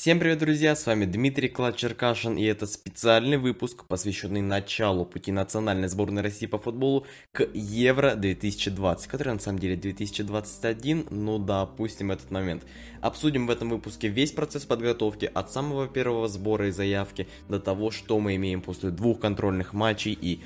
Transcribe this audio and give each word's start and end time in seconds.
Всем 0.00 0.18
привет, 0.18 0.38
друзья, 0.38 0.74
с 0.74 0.86
вами 0.86 1.04
Дмитрий 1.04 1.48
Клад-Черкашин, 1.48 2.38
и 2.38 2.44
это 2.44 2.66
специальный 2.66 3.36
выпуск, 3.36 3.84
посвященный 3.84 4.40
началу 4.40 5.04
пути 5.04 5.30
национальной 5.30 5.88
сборной 5.88 6.22
России 6.22 6.46
по 6.46 6.56
футболу 6.56 7.06
к 7.32 7.46
Евро-2020, 7.52 9.08
который 9.08 9.34
на 9.34 9.38
самом 9.38 9.58
деле 9.58 9.76
2021, 9.76 11.08
ну 11.10 11.38
да, 11.38 11.60
опустим 11.60 12.12
этот 12.12 12.30
момент. 12.30 12.62
Обсудим 13.02 13.46
в 13.46 13.50
этом 13.50 13.68
выпуске 13.68 14.08
весь 14.08 14.32
процесс 14.32 14.64
подготовки, 14.64 15.30
от 15.34 15.52
самого 15.52 15.86
первого 15.86 16.28
сбора 16.28 16.68
и 16.68 16.70
заявки 16.70 17.28
до 17.50 17.60
того, 17.60 17.90
что 17.90 18.18
мы 18.20 18.36
имеем 18.36 18.62
после 18.62 18.88
двух 18.88 19.20
контрольных 19.20 19.74
матчей 19.74 20.18
и 20.18 20.40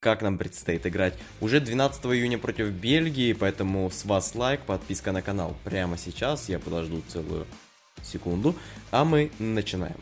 как 0.00 0.22
нам 0.22 0.38
предстоит 0.38 0.88
играть 0.88 1.14
уже 1.40 1.60
12 1.60 2.04
июня 2.06 2.38
против 2.38 2.72
Бельгии, 2.72 3.32
поэтому 3.32 3.92
с 3.92 4.04
вас 4.04 4.34
лайк, 4.34 4.62
подписка 4.62 5.12
на 5.12 5.22
канал 5.22 5.54
прямо 5.62 5.96
сейчас, 5.96 6.48
я 6.48 6.58
подожду 6.58 7.00
целую 7.06 7.46
секунду, 8.02 8.54
а 8.90 9.04
мы 9.04 9.30
начинаем. 9.38 9.96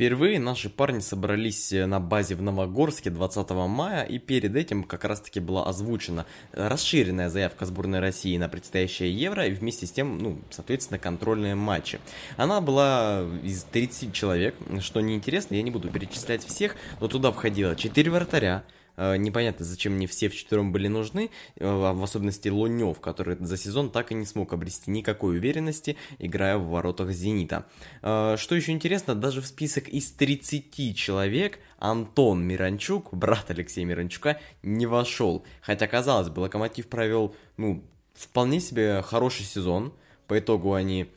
Впервые 0.00 0.40
наши 0.40 0.70
парни 0.70 1.00
собрались 1.00 1.72
на 1.72 2.00
базе 2.00 2.34
в 2.34 2.40
Новогорске 2.40 3.10
20 3.10 3.50
мая, 3.50 4.02
и 4.02 4.18
перед 4.18 4.56
этим 4.56 4.82
как 4.82 5.04
раз-таки 5.04 5.40
была 5.40 5.66
озвучена 5.66 6.24
расширенная 6.52 7.28
заявка 7.28 7.66
сборной 7.66 8.00
России 8.00 8.38
на 8.38 8.48
предстоящее 8.48 9.14
Евро, 9.14 9.44
и 9.44 9.52
вместе 9.52 9.86
с 9.86 9.92
тем, 9.92 10.16
ну, 10.16 10.38
соответственно, 10.48 10.98
контрольные 10.98 11.54
матчи. 11.54 12.00
Она 12.38 12.62
была 12.62 13.26
из 13.42 13.62
30 13.64 14.14
человек, 14.14 14.54
что 14.80 15.02
неинтересно, 15.02 15.56
я 15.56 15.62
не 15.62 15.70
буду 15.70 15.90
перечислять 15.90 16.46
всех, 16.46 16.76
но 16.98 17.06
туда 17.06 17.30
входило 17.30 17.76
4 17.76 18.10
вратаря, 18.10 18.64
Э, 18.64 18.79
непонятно, 18.96 19.64
зачем 19.64 19.94
мне 19.94 20.06
все 20.06 20.28
в 20.28 20.34
четвером 20.34 20.72
были 20.72 20.88
нужны, 20.88 21.30
э, 21.56 21.66
в 21.66 22.02
особенности 22.02 22.48
Лунев, 22.48 23.00
который 23.00 23.36
за 23.40 23.56
сезон 23.56 23.90
так 23.90 24.12
и 24.12 24.14
не 24.14 24.26
смог 24.26 24.52
обрести 24.52 24.90
никакой 24.90 25.38
уверенности, 25.38 25.96
играя 26.18 26.58
в 26.58 26.68
воротах 26.68 27.10
«Зенита». 27.10 27.66
Э, 28.02 28.36
что 28.38 28.54
еще 28.54 28.72
интересно, 28.72 29.14
даже 29.14 29.40
в 29.40 29.46
список 29.46 29.88
из 29.88 30.10
30 30.12 30.96
человек 30.96 31.58
Антон 31.78 32.42
Миранчук, 32.42 33.14
брат 33.14 33.50
Алексея 33.50 33.84
Миранчука, 33.84 34.40
не 34.62 34.86
вошел. 34.86 35.44
Хотя, 35.62 35.86
казалось 35.86 36.28
бы, 36.28 36.40
Локомотив 36.40 36.88
провел, 36.88 37.34
ну, 37.56 37.84
вполне 38.14 38.60
себе 38.60 39.02
хороший 39.02 39.44
сезон. 39.44 39.92
По 40.26 40.38
итогу 40.38 40.74
они 40.74 41.08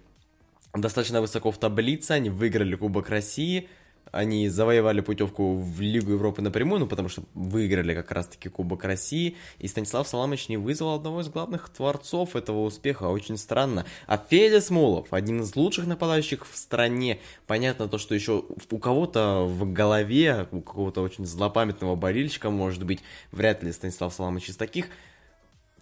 достаточно 0.73 1.21
высоко 1.21 1.51
в 1.51 1.57
таблице, 1.57 2.11
они 2.11 2.29
выиграли 2.29 2.75
Кубок 2.75 3.09
России– 3.09 3.69
они 4.11 4.47
завоевали 4.49 5.01
путевку 5.01 5.55
в 5.55 5.81
Лигу 5.81 6.11
Европы 6.11 6.41
напрямую, 6.41 6.81
ну, 6.81 6.87
потому 6.87 7.09
что 7.09 7.23
выиграли 7.33 7.93
как 7.93 8.11
раз-таки 8.11 8.49
Кубок 8.49 8.83
России, 8.83 9.35
и 9.59 9.67
Станислав 9.67 10.07
Саламович 10.07 10.49
не 10.49 10.57
вызвал 10.57 10.95
одного 10.95 11.21
из 11.21 11.29
главных 11.29 11.69
творцов 11.69 12.35
этого 12.35 12.63
успеха, 12.63 13.05
очень 13.05 13.37
странно. 13.37 13.85
А 14.05 14.17
Федя 14.17 14.61
Смолов, 14.61 15.07
один 15.11 15.41
из 15.41 15.55
лучших 15.55 15.87
нападающих 15.87 16.47
в 16.47 16.55
стране, 16.55 17.19
понятно 17.47 17.87
то, 17.87 17.97
что 17.97 18.13
еще 18.13 18.45
у 18.69 18.77
кого-то 18.77 19.45
в 19.45 19.71
голове, 19.71 20.47
у 20.51 20.61
какого-то 20.61 21.01
очень 21.01 21.25
злопамятного 21.25 21.95
болельщика, 21.95 22.49
может 22.49 22.83
быть, 22.83 22.99
вряд 23.31 23.63
ли 23.63 23.71
Станислав 23.71 24.13
Саламович 24.13 24.49
из 24.49 24.57
таких, 24.57 24.89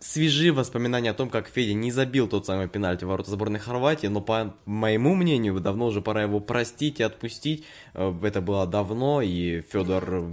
свежи 0.01 0.51
воспоминания 0.51 1.11
о 1.11 1.13
том, 1.13 1.29
как 1.29 1.47
Федя 1.47 1.73
не 1.73 1.91
забил 1.91 2.27
тот 2.27 2.45
самый 2.45 2.67
пенальти 2.67 3.05
в 3.05 3.07
ворота 3.07 3.31
сборной 3.31 3.59
Хорватии, 3.59 4.07
но 4.07 4.19
по 4.19 4.55
моему 4.65 5.15
мнению, 5.15 5.59
давно 5.59 5.87
уже 5.87 6.01
пора 6.01 6.23
его 6.23 6.39
простить 6.39 6.99
и 6.99 7.03
отпустить. 7.03 7.63
Э, 7.93 8.13
это 8.23 8.41
было 8.41 8.65
давно, 8.65 9.21
и 9.21 9.61
Федор 9.61 10.25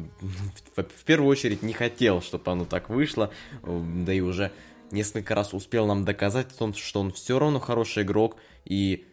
в 0.74 1.04
первую 1.04 1.30
очередь 1.30 1.62
не 1.62 1.74
хотел, 1.74 2.22
чтобы 2.22 2.50
оно 2.50 2.64
так 2.64 2.88
вышло, 2.88 3.30
э, 3.62 3.82
да 4.04 4.12
и 4.12 4.20
уже 4.20 4.50
несколько 4.90 5.34
раз 5.34 5.52
успел 5.52 5.86
нам 5.86 6.04
доказать 6.04 6.48
о 6.52 6.58
том, 6.58 6.74
что 6.74 7.00
он 7.00 7.12
все 7.12 7.38
равно 7.38 7.60
хороший 7.60 8.04
игрок, 8.04 8.36
и 8.64 9.06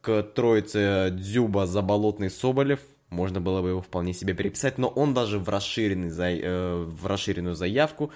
к 0.00 0.22
троице 0.22 1.10
Дзюба, 1.12 1.66
Заболотный, 1.66 2.30
Соболев 2.30 2.80
можно 3.10 3.40
было 3.40 3.60
бы 3.60 3.70
его 3.70 3.82
вполне 3.82 4.14
себе 4.14 4.34
переписать, 4.34 4.78
но 4.78 4.88
он 4.88 5.14
даже 5.14 5.38
в, 5.38 5.48
расширенный, 5.48 6.10
э, 6.10 6.84
в 6.84 7.06
расширенную 7.06 7.54
заявку 7.54 8.12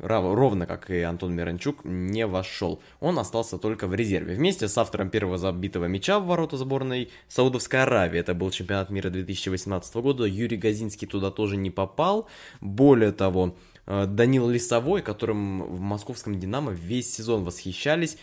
ровно 0.00 0.66
как 0.66 0.90
и 0.90 1.00
Антон 1.00 1.34
Миранчук, 1.34 1.84
не 1.84 2.26
вошел. 2.26 2.80
Он 3.00 3.18
остался 3.18 3.58
только 3.58 3.86
в 3.86 3.94
резерве. 3.94 4.34
Вместе 4.34 4.68
с 4.68 4.78
автором 4.78 5.10
первого 5.10 5.38
забитого 5.38 5.86
мяча 5.86 6.18
в 6.18 6.26
ворота 6.26 6.56
сборной 6.56 7.10
Саудовской 7.28 7.82
Аравии, 7.82 8.20
это 8.20 8.34
был 8.34 8.50
чемпионат 8.50 8.90
мира 8.90 9.10
2018 9.10 9.94
года, 9.96 10.24
Юрий 10.24 10.56
Газинский 10.56 11.06
туда 11.06 11.30
тоже 11.30 11.56
не 11.56 11.70
попал. 11.70 12.28
Более 12.60 13.12
того, 13.12 13.56
э, 13.86 14.06
Данил 14.06 14.48
Лисовой, 14.48 15.02
которым 15.02 15.62
в 15.64 15.80
московском 15.80 16.38
«Динамо» 16.38 16.72
весь 16.72 17.14
сезон 17.14 17.44
восхищались, 17.44 18.18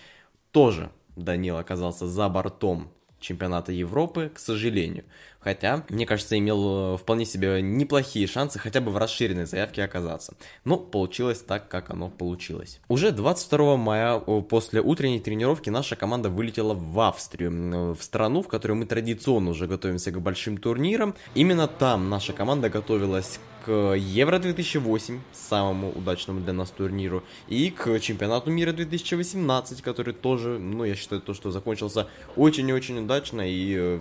тоже 0.51 0.91
Данил 1.15 1.57
оказался 1.57 2.07
за 2.07 2.29
бортом 2.29 2.91
чемпионата 3.25 3.71
Европы, 3.71 4.31
к 4.33 4.39
сожалению. 4.39 5.03
Хотя, 5.39 5.83
мне 5.89 6.05
кажется, 6.05 6.37
имел 6.37 6.95
э, 6.95 6.97
вполне 6.97 7.25
себе 7.25 7.61
неплохие 7.61 8.25
шансы 8.25 8.57
хотя 8.57 8.81
бы 8.81 8.91
в 8.91 8.97
расширенной 8.97 9.45
заявке 9.45 9.83
оказаться. 9.83 10.33
Но 10.63 10.77
получилось 10.77 11.39
так, 11.39 11.67
как 11.69 11.91
оно 11.91 12.09
получилось. 12.09 12.79
Уже 12.87 13.11
22 13.11 13.77
мая 13.77 14.17
после 14.19 14.81
утренней 14.81 15.19
тренировки 15.19 15.69
наша 15.69 15.95
команда 15.95 16.29
вылетела 16.29 16.73
в 16.73 16.99
Австрию, 16.99 17.93
в 17.93 18.01
страну, 18.01 18.41
в 18.41 18.47
которой 18.47 18.73
мы 18.73 18.85
традиционно 18.85 19.51
уже 19.51 19.67
готовимся 19.67 20.11
к 20.11 20.19
большим 20.19 20.57
турнирам. 20.57 21.13
Именно 21.35 21.67
там 21.67 22.09
наша 22.09 22.33
команда 22.33 22.69
готовилась 22.69 23.39
к 23.65 23.95
Евро 23.95 24.37
2008, 24.37 25.21
самому 25.33 25.89
удачному 25.89 26.39
для 26.41 26.53
нас 26.53 26.69
турниру, 26.69 27.23
и 27.47 27.71
к 27.71 27.99
чемпионату 27.99 28.51
мира 28.51 28.71
2018, 28.71 29.81
который 29.81 30.13
тоже, 30.13 30.59
ну, 30.59 30.83
я 30.83 30.95
считаю, 30.95 31.21
то, 31.21 31.33
что 31.33 31.49
закончился 31.49 32.07
очень 32.35 32.69
и 32.69 32.73
очень 32.73 32.99
удачно, 32.99 33.41
и 33.41 33.75
э, 33.75 33.99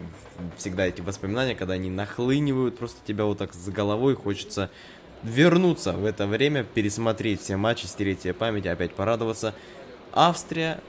всегда 0.59 0.87
эти 0.87 1.01
воспоминания, 1.01 1.55
когда 1.55 1.75
они 1.75 1.89
нахлынивают 1.89 2.77
просто 2.77 2.99
тебя 3.07 3.25
вот 3.25 3.39
так 3.39 3.55
с 3.55 3.69
головой, 3.71 4.15
хочется 4.15 4.71
вернуться 5.23 5.93
в 5.93 6.05
это 6.05 6.27
время, 6.27 6.65
пересмотреть 6.65 7.41
все 7.41 7.57
матчи, 7.57 7.87
стереть 7.87 8.21
себе 8.21 8.35
память, 8.35 8.67
опять 8.67 8.95
порадоваться. 8.95 9.55
Австрия 10.13 10.81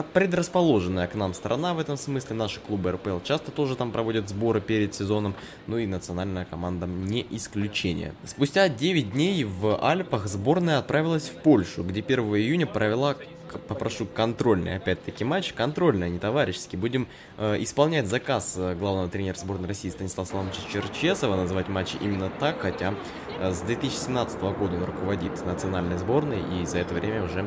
предрасположенная 0.00 1.06
к 1.06 1.14
нам 1.14 1.34
страна 1.34 1.74
в 1.74 1.78
этом 1.78 1.96
смысле. 1.96 2.36
Наши 2.36 2.60
клубы 2.60 2.92
РПЛ 2.92 3.18
часто 3.24 3.50
тоже 3.50 3.76
там 3.76 3.92
проводят 3.92 4.28
сборы 4.28 4.60
перед 4.60 4.94
сезоном, 4.94 5.34
ну 5.66 5.76
и 5.78 5.86
национальная 5.86 6.46
команда 6.46 6.86
не 6.86 7.26
исключение. 7.30 8.14
Спустя 8.24 8.68
9 8.68 9.12
дней 9.12 9.44
в 9.44 9.84
Альпах 9.84 10.26
сборная 10.26 10.78
отправилась 10.78 11.28
в 11.28 11.34
Польшу, 11.42 11.82
где 11.82 12.00
1 12.00 12.20
июня 12.36 12.66
провела 12.66 13.16
попрошу 13.68 14.06
контрольный, 14.06 14.76
опять-таки, 14.76 15.24
матч. 15.24 15.52
Контрольный, 15.52 16.06
а 16.06 16.08
не 16.08 16.18
товарищеский. 16.18 16.78
Будем 16.78 17.06
э, 17.38 17.62
исполнять 17.62 18.06
заказ 18.06 18.54
э, 18.56 18.74
главного 18.74 19.08
тренера 19.08 19.36
сборной 19.36 19.68
России 19.68 19.90
Станислава 19.90 20.26
Славовича 20.26 20.60
Черчесова, 20.72 21.36
называть 21.36 21.68
матчи 21.68 21.96
именно 22.00 22.30
так, 22.40 22.60
хотя 22.60 22.94
э, 23.40 23.52
с 23.52 23.60
2017 23.60 24.40
года 24.40 24.76
он 24.76 24.84
руководит 24.84 25.44
национальной 25.44 25.98
сборной, 25.98 26.40
и 26.60 26.66
за 26.66 26.78
это 26.78 26.94
время 26.94 27.24
уже, 27.24 27.42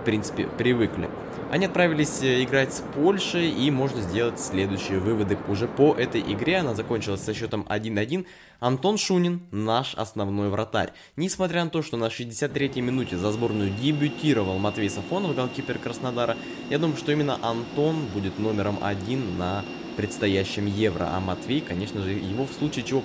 в 0.00 0.04
принципе, 0.04 0.46
привыкли. 0.46 1.08
Они 1.50 1.64
отправились 1.64 2.22
э, 2.22 2.42
играть 2.44 2.74
с 2.74 2.82
Польшей, 2.94 3.50
и 3.50 3.70
можно 3.70 4.02
сделать 4.02 4.38
следующие 4.38 4.98
выводы 4.98 5.38
уже 5.48 5.66
по 5.66 5.94
этой 5.94 6.20
игре. 6.20 6.58
Она 6.58 6.74
закончилась 6.74 7.22
со 7.22 7.32
счетом 7.32 7.66
1-1. 7.66 8.26
Антон 8.60 8.98
Шунин– 8.98 9.40
наш 9.50 9.94
основной 9.94 10.50
вратарь. 10.50 10.92
Несмотря 11.16 11.64
на 11.64 11.70
то, 11.70 11.80
что 11.80 11.96
на 11.96 12.08
63-й 12.08 12.82
минуте 12.82 13.16
за 13.16 13.32
сборную 13.32 13.70
дебютировал 13.70 14.58
Матвей 14.58 14.90
Сафонов, 14.90 15.34
голкипер 15.34 15.78
Краснодара, 15.78 16.36
я 16.68 16.78
думаю, 16.78 16.98
что 16.98 17.12
именно 17.12 17.38
Антон 17.40 18.04
будет 18.12 18.38
номером 18.38 18.78
один 18.82 19.38
на 19.38 19.64
предстоящем 19.96 20.66
Евро. 20.66 21.08
А 21.10 21.18
Матвей, 21.18 21.62
конечно 21.62 22.02
же, 22.02 22.10
его 22.10 22.44
в 22.44 22.52
случае 22.52 22.84
чего 22.84 23.02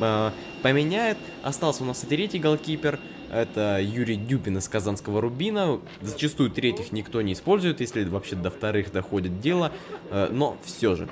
э, 0.00 0.30
поменяет. 0.60 1.16
Остался 1.42 1.82
у 1.82 1.86
нас 1.86 2.04
и 2.04 2.06
третий 2.06 2.38
голкипер– 2.40 3.00
это 3.30 3.80
Юрий 3.80 4.16
Дюпин 4.16 4.58
из 4.58 4.68
Казанского 4.68 5.20
Рубина. 5.20 5.80
Зачастую 6.00 6.50
третьих 6.50 6.92
никто 6.92 7.22
не 7.22 7.32
использует, 7.32 7.80
если 7.80 8.04
вообще 8.04 8.36
до 8.36 8.50
вторых 8.50 8.92
доходит 8.92 9.40
дело. 9.40 9.72
Э, 10.10 10.28
но 10.30 10.56
все 10.64 10.96
же. 10.96 11.08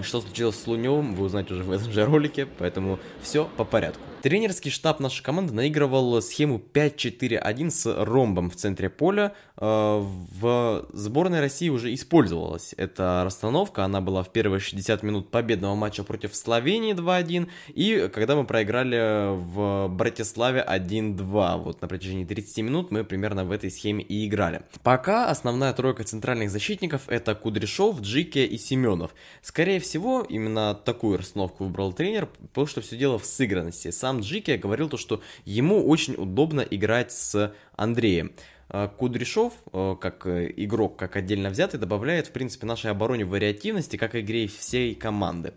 Что 0.00 0.20
случилось 0.20 0.60
с 0.60 0.66
Луневым, 0.66 1.14
вы 1.14 1.24
узнаете 1.24 1.54
уже 1.54 1.62
в 1.62 1.70
этом 1.70 1.90
же 1.90 2.04
ролике, 2.04 2.46
поэтому 2.58 2.98
все 3.22 3.48
по 3.56 3.64
порядку. 3.64 4.02
Тренерский 4.22 4.70
штаб 4.70 5.00
нашей 5.00 5.22
команды 5.22 5.52
наигрывал 5.52 6.20
схему 6.22 6.60
5-4-1 6.72 7.70
с 7.70 8.04
ромбом 8.04 8.50
в 8.50 8.56
центре 8.56 8.88
поля. 8.90 9.34
Э, 9.56 10.00
в 10.00 10.86
сборной 10.92 11.40
России 11.40 11.68
уже 11.68 11.94
использовалась 11.94 12.74
эта 12.76 13.22
расстановка. 13.24 13.84
Она 13.84 14.00
была 14.00 14.22
в 14.22 14.32
первые 14.32 14.60
60 14.60 15.02
минут 15.02 15.30
победного 15.30 15.74
матча 15.74 16.02
против 16.02 16.34
Словении 16.34 16.94
2-1. 16.94 17.48
И 17.74 18.10
когда 18.12 18.36
мы 18.36 18.44
проиграли 18.44 19.36
в 19.36 19.88
Братиславе 19.88 20.64
1-2. 20.66 21.62
Вот 21.62 21.82
на 21.82 21.88
протяжении 21.88 22.24
30 22.24 22.58
минут 22.58 22.90
мы 22.90 23.04
примерно 23.04 23.44
в 23.44 23.50
этой 23.50 23.70
схеме 23.70 24.02
и 24.02 24.26
играли. 24.26 24.62
Пока 24.82 25.30
основная 25.30 25.72
тройка 25.72 26.04
центральных 26.04 26.50
защитников 26.50 27.08
это 27.08 27.34
Кудряшов, 27.34 28.00
Джике 28.00 28.44
и 28.44 28.58
Семенов. 28.58 29.14
Скорее 29.42 29.80
всего, 29.80 30.22
именно 30.22 30.74
такую 30.74 31.18
расстановку 31.18 31.64
выбрал 31.64 31.92
тренер, 31.92 32.26
потому 32.26 32.66
что 32.66 32.80
все 32.80 32.96
дело 32.96 33.18
в 33.18 33.26
сыгранности. 33.26 33.90
Сам 33.90 34.15
сам 34.16 34.20
Джики 34.20 34.52
говорил 34.52 34.88
то, 34.88 34.96
что 34.96 35.20
ему 35.44 35.86
очень 35.86 36.14
удобно 36.14 36.60
играть 36.62 37.12
с 37.12 37.52
Андреем. 37.76 38.32
э, 38.68 38.88
Кудряшов, 38.96 39.52
э, 39.72 39.96
как 40.00 40.26
игрок, 40.26 40.96
как 40.96 41.16
отдельно 41.16 41.50
взятый, 41.50 41.78
добавляет, 41.78 42.28
в 42.28 42.32
принципе, 42.32 42.66
нашей 42.66 42.90
обороне 42.90 43.24
вариативности, 43.24 43.96
как 43.96 44.16
игре 44.16 44.48
всей 44.48 44.94
команды. 44.94 45.52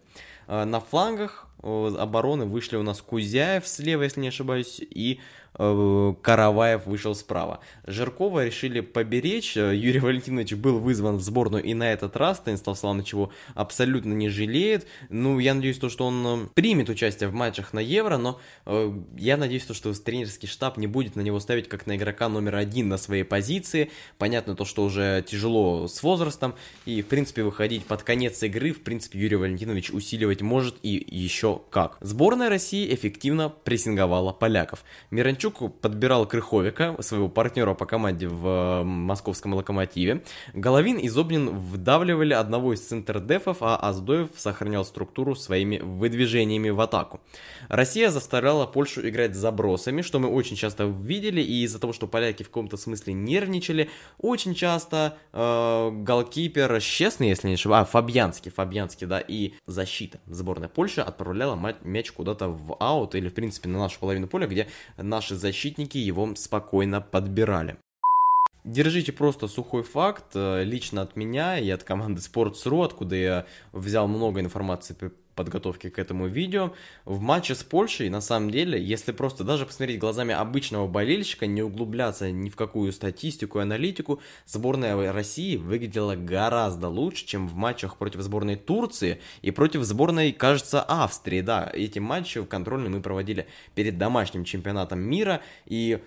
На 0.47 0.79
флангах 0.79 1.47
обороны 1.61 2.45
вышли 2.45 2.77
у 2.77 2.83
нас 2.83 3.01
Кузяев 3.01 3.67
слева, 3.67 4.03
если 4.03 4.21
не 4.21 4.29
ошибаюсь, 4.29 4.79
и 4.79 5.19
Э, 5.57 6.13
Караваев 6.21 6.85
вышел 6.85 7.15
справа. 7.15 7.59
Жиркова 7.85 8.45
решили 8.45 8.81
поберечь. 8.81 9.57
Э, 9.57 9.75
Юрий 9.75 9.99
Валентинович 9.99 10.53
был 10.53 10.79
вызван 10.79 11.17
в 11.17 11.21
сборную 11.21 11.63
и 11.63 11.73
на 11.73 11.91
этот 11.91 12.15
раз. 12.15 12.37
Станислав 12.37 12.77
Славович 12.77 13.13
его 13.13 13.31
абсолютно 13.55 14.13
не 14.13 14.29
жалеет. 14.29 14.87
Ну, 15.09 15.39
я 15.39 15.53
надеюсь, 15.53 15.77
то, 15.77 15.89
что 15.89 16.05
он 16.05 16.25
э, 16.25 16.47
примет 16.53 16.89
участие 16.89 17.29
в 17.29 17.33
матчах 17.33 17.73
на 17.73 17.79
Евро, 17.79 18.17
но 18.17 18.39
э, 18.65 18.91
я 19.17 19.37
надеюсь, 19.37 19.65
то, 19.65 19.73
что 19.73 19.93
тренерский 19.93 20.47
штаб 20.47 20.77
не 20.77 20.87
будет 20.87 21.15
на 21.15 21.21
него 21.21 21.39
ставить 21.39 21.67
как 21.67 21.87
на 21.87 21.95
игрока 21.95 22.29
номер 22.29 22.55
один 22.55 22.87
на 22.87 22.97
своей 22.97 23.23
позиции. 23.23 23.91
Понятно 24.17 24.55
то, 24.55 24.65
что 24.65 24.83
уже 24.83 25.23
тяжело 25.27 25.87
с 25.87 26.01
возрастом, 26.03 26.55
и, 26.85 27.01
в 27.01 27.07
принципе, 27.07 27.43
выходить 27.43 27.85
под 27.85 28.03
конец 28.03 28.41
игры, 28.43 28.71
в 28.71 28.81
принципе, 28.81 29.19
Юрий 29.19 29.35
Валентинович 29.35 29.91
усиливать 29.91 30.41
может 30.41 30.77
и 30.83 31.05
еще 31.09 31.48
как. 31.55 31.97
Сборная 32.01 32.49
России 32.49 32.93
эффективно 32.93 33.49
прессинговала 33.49 34.31
поляков. 34.31 34.83
Миранчук 35.09 35.79
подбирал 35.81 36.27
Крыховика, 36.27 36.95
своего 37.01 37.29
партнера 37.29 37.73
по 37.73 37.85
команде 37.85 38.27
в 38.27 38.83
московском 38.83 39.55
локомотиве. 39.55 40.23
Головин 40.53 40.97
и 40.97 41.09
Зобнин 41.09 41.49
вдавливали 41.49 42.33
одного 42.33 42.73
из 42.73 42.81
центрдефов, 42.81 43.57
а 43.61 43.75
Аздоев 43.77 44.29
сохранял 44.35 44.85
структуру 44.85 45.35
своими 45.35 45.79
выдвижениями 45.79 46.69
в 46.69 46.79
атаку. 46.79 47.19
Россия 47.69 48.11
заставляла 48.11 48.67
Польшу 48.67 49.07
играть 49.07 49.35
забросами, 49.35 50.03
что 50.03 50.19
мы 50.19 50.29
очень 50.29 50.55
часто 50.55 50.83
видели, 50.83 51.41
и 51.41 51.63
из-за 51.63 51.79
того, 51.79 51.93
что 51.93 52.07
поляки 52.07 52.43
в 52.43 52.49
каком-то 52.49 52.77
смысле 52.77 53.13
нервничали, 53.13 53.89
очень 54.19 54.53
часто 54.53 55.17
э, 55.33 55.89
голкипер 55.91 56.79
честный, 56.81 57.29
если 57.29 57.47
не 57.47 57.53
ошибаюсь, 57.53 57.79
а, 57.79 57.85
Фабьянский, 57.85 58.51
Фабьянский, 58.51 59.07
да, 59.07 59.19
и 59.19 59.53
защита 59.65 60.19
сборной 60.27 60.67
Польши 60.67 61.01
отправляла 61.39 61.75
мяч 61.83 62.11
куда-то 62.11 62.49
в 62.49 62.75
аут 62.79 63.15
или, 63.15 63.29
в 63.29 63.33
принципе, 63.33 63.69
на 63.69 63.79
нашу 63.79 63.99
половину 63.99 64.27
поля, 64.27 64.47
где 64.47 64.67
наши 64.97 65.35
защитники 65.35 65.97
его 65.97 66.35
спокойно 66.35 67.01
подбирали. 67.01 67.77
Держите 68.65 69.13
просто 69.13 69.47
сухой 69.47 69.83
факт, 69.83 70.35
э, 70.35 70.63
лично 70.63 71.01
от 71.01 71.15
меня 71.15 71.57
и 71.57 71.69
от 71.69 71.83
команды 71.83 72.21
Sports.ru, 72.21 72.85
откуда 72.85 73.15
я 73.15 73.45
взял 73.71 74.07
много 74.07 74.41
информации 74.41 74.95
подготовке 75.39 75.89
к 75.89 75.97
этому 75.97 76.27
видео. 76.27 76.73
В 77.05 77.21
матче 77.21 77.55
с 77.55 77.63
Польшей, 77.63 78.09
на 78.09 78.19
самом 78.19 78.51
деле, 78.51 78.77
если 78.83 79.13
просто 79.13 79.45
даже 79.45 79.65
посмотреть 79.65 79.97
глазами 79.97 80.33
обычного 80.33 80.85
болельщика, 80.85 81.47
не 81.47 81.63
углубляться 81.63 82.29
ни 82.29 82.49
в 82.49 82.57
какую 82.57 82.91
статистику 82.91 83.59
и 83.59 83.61
аналитику, 83.61 84.19
сборная 84.45 85.13
России 85.13 85.55
выглядела 85.55 86.17
гораздо 86.17 86.89
лучше, 86.89 87.25
чем 87.25 87.47
в 87.47 87.55
матчах 87.55 87.95
против 87.95 88.19
сборной 88.19 88.57
Турции 88.57 89.21
и 89.41 89.51
против 89.51 89.83
сборной, 89.83 90.33
кажется, 90.33 90.81
Австрии. 90.81 91.39
Да, 91.39 91.71
эти 91.73 91.99
матчи 91.99 92.43
контрольные 92.43 92.89
мы 92.89 93.01
проводили 93.01 93.47
перед 93.75 93.97
домашним 93.97 94.43
чемпионатом 94.43 94.99
мира, 94.99 95.39
и 95.65 95.99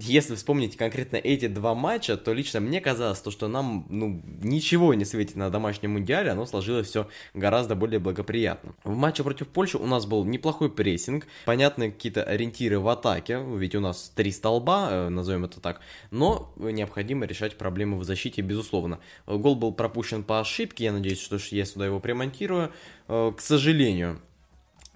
если 0.00 0.36
вспомнить 0.36 0.76
конкретно 0.76 1.16
эти 1.16 1.48
два 1.48 1.74
матча, 1.74 2.16
то 2.16 2.32
лично 2.32 2.60
мне 2.60 2.80
казалось, 2.80 3.20
то, 3.20 3.32
что 3.32 3.48
нам 3.48 3.84
ну, 3.88 4.22
ничего 4.40 4.94
не 4.94 5.04
светит 5.04 5.34
на 5.34 5.50
домашнем 5.50 5.92
мундиале, 5.92 6.30
оно 6.30 6.46
сложилось 6.46 6.86
все 6.86 7.08
гораздо 7.34 7.74
более 7.74 7.98
благоприятно. 7.98 8.74
В 8.84 8.94
матче 8.94 9.24
против 9.24 9.48
Польши 9.48 9.76
у 9.76 9.86
нас 9.86 10.06
был 10.06 10.24
неплохой 10.24 10.70
прессинг, 10.70 11.26
понятные 11.46 11.90
какие-то 11.90 12.22
ориентиры 12.22 12.78
в 12.78 12.88
атаке, 12.88 13.42
ведь 13.56 13.74
у 13.74 13.80
нас 13.80 14.12
три 14.14 14.30
столба, 14.30 14.88
э, 14.90 15.08
назовем 15.08 15.44
это 15.46 15.60
так, 15.60 15.80
но 16.12 16.54
необходимо 16.56 17.26
решать 17.26 17.58
проблемы 17.58 17.98
в 17.98 18.04
защите, 18.04 18.40
безусловно. 18.40 19.00
Гол 19.26 19.56
был 19.56 19.72
пропущен 19.72 20.22
по 20.22 20.38
ошибке, 20.38 20.84
я 20.84 20.92
надеюсь, 20.92 21.20
что 21.20 21.38
я 21.50 21.64
сюда 21.64 21.86
его 21.86 21.98
примонтирую. 21.98 22.70
Э, 23.08 23.32
к 23.36 23.40
сожалению, 23.40 24.20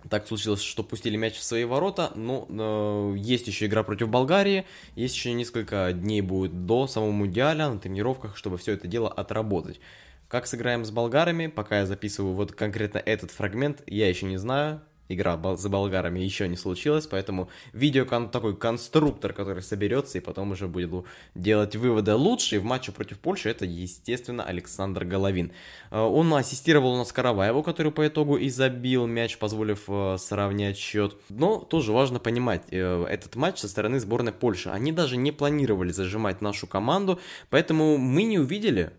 так 0.09 0.27
случилось, 0.27 0.61
что 0.61 0.83
пустили 0.83 1.17
мяч 1.17 1.35
в 1.37 1.43
свои 1.43 1.65
ворота, 1.65 2.13
но 2.15 2.47
э, 2.49 3.15
есть 3.19 3.47
еще 3.47 3.67
игра 3.67 3.83
против 3.83 4.09
Болгарии, 4.09 4.67
есть 4.95 5.15
еще 5.15 5.33
несколько 5.33 5.93
дней 5.93 6.21
будет 6.21 6.67
до 6.67 6.87
самого 6.87 7.11
Мундиаля 7.11 7.69
на 7.69 7.79
тренировках, 7.79 8.37
чтобы 8.37 8.59
все 8.59 8.73
это 8.73 8.89
дело 8.89 9.09
отработать. 9.09 9.81
Как 10.29 10.47
сыграем 10.47 10.85
с 10.85 10.91
болгарами, 10.91 11.47
пока 11.47 11.81
я 11.81 11.87
записываю 11.87 12.35
вот 12.35 12.53
конкретно 12.53 12.99
этот 12.99 13.31
фрагмент, 13.31 13.83
я 13.87 14.09
еще 14.09 14.25
не 14.25 14.39
знаю, 14.39 14.81
игра 15.09 15.39
за 15.57 15.69
болгарами 15.69 16.21
еще 16.21 16.49
не 16.49 16.57
случилась, 16.57 17.07
поэтому 17.07 17.49
видео 17.73 18.05
кон 18.05 18.31
такой 18.31 18.57
конструктор, 18.57 19.33
который 19.33 19.63
соберется 19.63 20.19
и 20.19 20.21
потом 20.21 20.53
уже 20.53 20.69
будет 20.69 20.83
делать 21.35 21.77
выводы 21.77 22.15
лучше. 22.15 22.57
И 22.57 22.59
в 22.59 22.65
матче 22.65 22.93
против 22.93 23.19
Польши 23.19 23.51
это, 23.51 23.65
естественно, 23.65 24.45
Александр 24.45 25.05
Головин. 25.05 25.53
Э, 25.91 26.01
он 26.01 26.33
ассистировал 26.35 26.95
у 26.95 26.97
нас 26.97 27.13
Караваеву, 27.13 27.63
который 27.63 27.93
по 27.93 28.07
итогу 28.07 28.37
и 28.37 28.49
забил 28.49 29.07
мяч, 29.07 29.39
позволив 29.39 29.85
э, 29.89 30.17
сравнять 30.19 30.77
счет. 30.77 31.17
Но 31.29 31.59
тоже 31.59 31.93
важно 31.93 32.19
понимать, 32.19 32.65
э, 32.71 33.05
этот 33.09 33.37
матч 33.37 33.59
со 33.59 33.69
стороны 33.69 34.01
сборной 34.01 34.33
Польши. 34.33 34.71
Они 34.71 34.93
даже 34.93 35.17
не 35.17 35.33
планировали 35.33 35.93
зажимать 35.93 36.41
нашу 36.41 36.67
команду, 36.67 37.21
поэтому 37.51 37.97
мы 37.99 38.25
не 38.25 38.39
увидели 38.39 38.93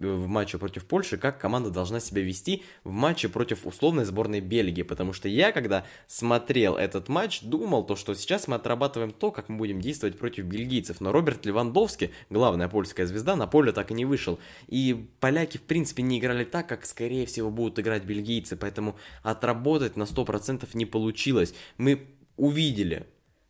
в 0.00 0.26
матче 0.26 0.58
против 0.58 0.86
Польши, 0.86 1.18
как 1.18 1.40
команда 1.40 1.70
должна 1.70 2.00
себя 2.00 2.22
вести 2.22 2.62
в 2.84 2.90
матче 2.90 3.28
против 3.28 3.66
условной 3.66 4.04
сборной 4.04 4.40
Бельгии, 4.40 4.82
потому 4.82 5.12
что 5.12 5.28
я, 5.28 5.52
когда 5.52 5.84
смотрел 6.06 6.76
этот 6.76 7.08
матч, 7.08 7.42
думал, 7.42 7.84
то, 7.84 7.96
что 7.96 8.14
сейчас 8.14 8.48
мы 8.48 8.56
отрабатываем 8.56 9.12
то, 9.12 9.30
как 9.30 9.48
мы 9.48 9.56
будем 9.58 9.80
действовать 9.80 10.18
против 10.18 10.44
бельгийцев, 10.44 11.00
но 11.00 11.12
Роберт 11.12 11.44
Левандовский, 11.46 12.10
главная 12.30 12.68
польская 12.68 13.06
звезда, 13.06 13.36
на 13.36 13.46
поле 13.46 13.72
так 13.72 13.90
и 13.90 13.94
не 13.94 14.04
вышел, 14.04 14.38
и 14.66 15.08
поляки, 15.20 15.58
в 15.58 15.62
принципе, 15.62 16.02
не 16.02 16.18
играли 16.18 16.44
так, 16.44 16.68
как, 16.68 16.86
скорее 16.86 17.26
всего, 17.26 17.50
будут 17.50 17.78
играть 17.78 18.04
бельгийцы, 18.04 18.56
поэтому 18.56 18.96
отработать 19.22 19.96
на 19.96 20.04
100% 20.04 20.68
не 20.74 20.86
получилось. 20.86 21.54
Мы 21.76 22.06
увидели, 22.36 23.06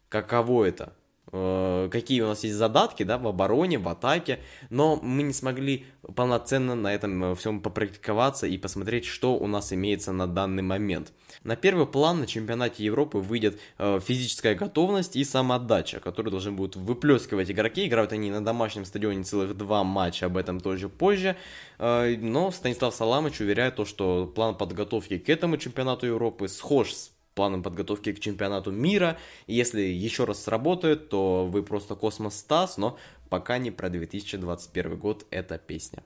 каково 0.09 0.65
это 0.65 0.95
какие 1.31 2.21
у 2.23 2.27
нас 2.27 2.45
есть 2.45 2.57
задатки, 2.57 3.03
да, 3.03 3.19
в 3.19 3.27
обороне, 3.27 3.79
в 3.79 3.89
атаке, 3.89 4.41
но 4.69 4.97
мы 4.97 5.23
не 5.23 5.33
смогли 5.33 5.87
полноценно 6.15 6.75
на 6.75 6.93
этом 6.93 7.25
э, 7.25 7.35
всем 7.35 7.61
попрактиковаться 7.61 8.47
и 8.47 8.59
посмотреть, 8.59 9.05
что 9.05 9.37
у 9.37 9.47
нас 9.47 9.73
имеется 9.73 10.13
на 10.13 10.27
данный 10.27 10.63
момент. 10.63 11.13
На 11.45 11.57
первый 11.57 11.87
план 11.87 12.21
на 12.21 12.27
чемпионате 12.27 12.85
Европы 12.85 13.19
выйдет 13.19 13.61
э, 13.79 14.01
физическая 14.05 14.55
готовность 14.55 15.17
и 15.17 15.25
самоотдача, 15.25 16.01
которые 16.01 16.31
должны 16.31 16.53
будут 16.53 16.77
выплескивать 16.77 17.51
игроки. 17.51 17.87
Играют 17.87 18.13
они 18.13 18.31
на 18.31 18.45
домашнем 18.45 18.85
стадионе 18.85 19.23
целых 19.23 19.57
два 19.57 19.85
матча, 19.85 20.27
об 20.27 20.37
этом 20.37 20.61
тоже 20.61 20.89
позже. 20.89 21.37
Но 21.79 22.51
Станислав 22.51 22.95
Саламыч 22.95 23.41
уверяет 23.41 23.77
то, 23.77 23.85
что 23.85 24.27
план 24.27 24.55
подготовки 24.55 25.19
к 25.19 25.29
этому 25.29 25.57
чемпионату 25.57 26.07
Европы 26.07 26.49
схож 26.49 26.93
с 26.93 27.13
планом 27.41 27.63
подготовки 27.63 28.13
к 28.13 28.21
чемпионату 28.21 28.71
мира. 28.71 29.17
И 29.47 29.55
если 29.55 29.81
еще 29.81 30.25
раз 30.25 30.45
сработает, 30.45 31.09
то 31.09 31.47
вы 31.47 31.63
просто 31.63 31.95
космос 31.95 32.37
Стас, 32.37 32.77
но 32.77 32.99
пока 33.31 33.57
не 33.57 33.71
про 33.71 33.89
2021 33.89 34.99
год 34.99 35.25
эта 35.31 35.57
песня. 35.57 36.03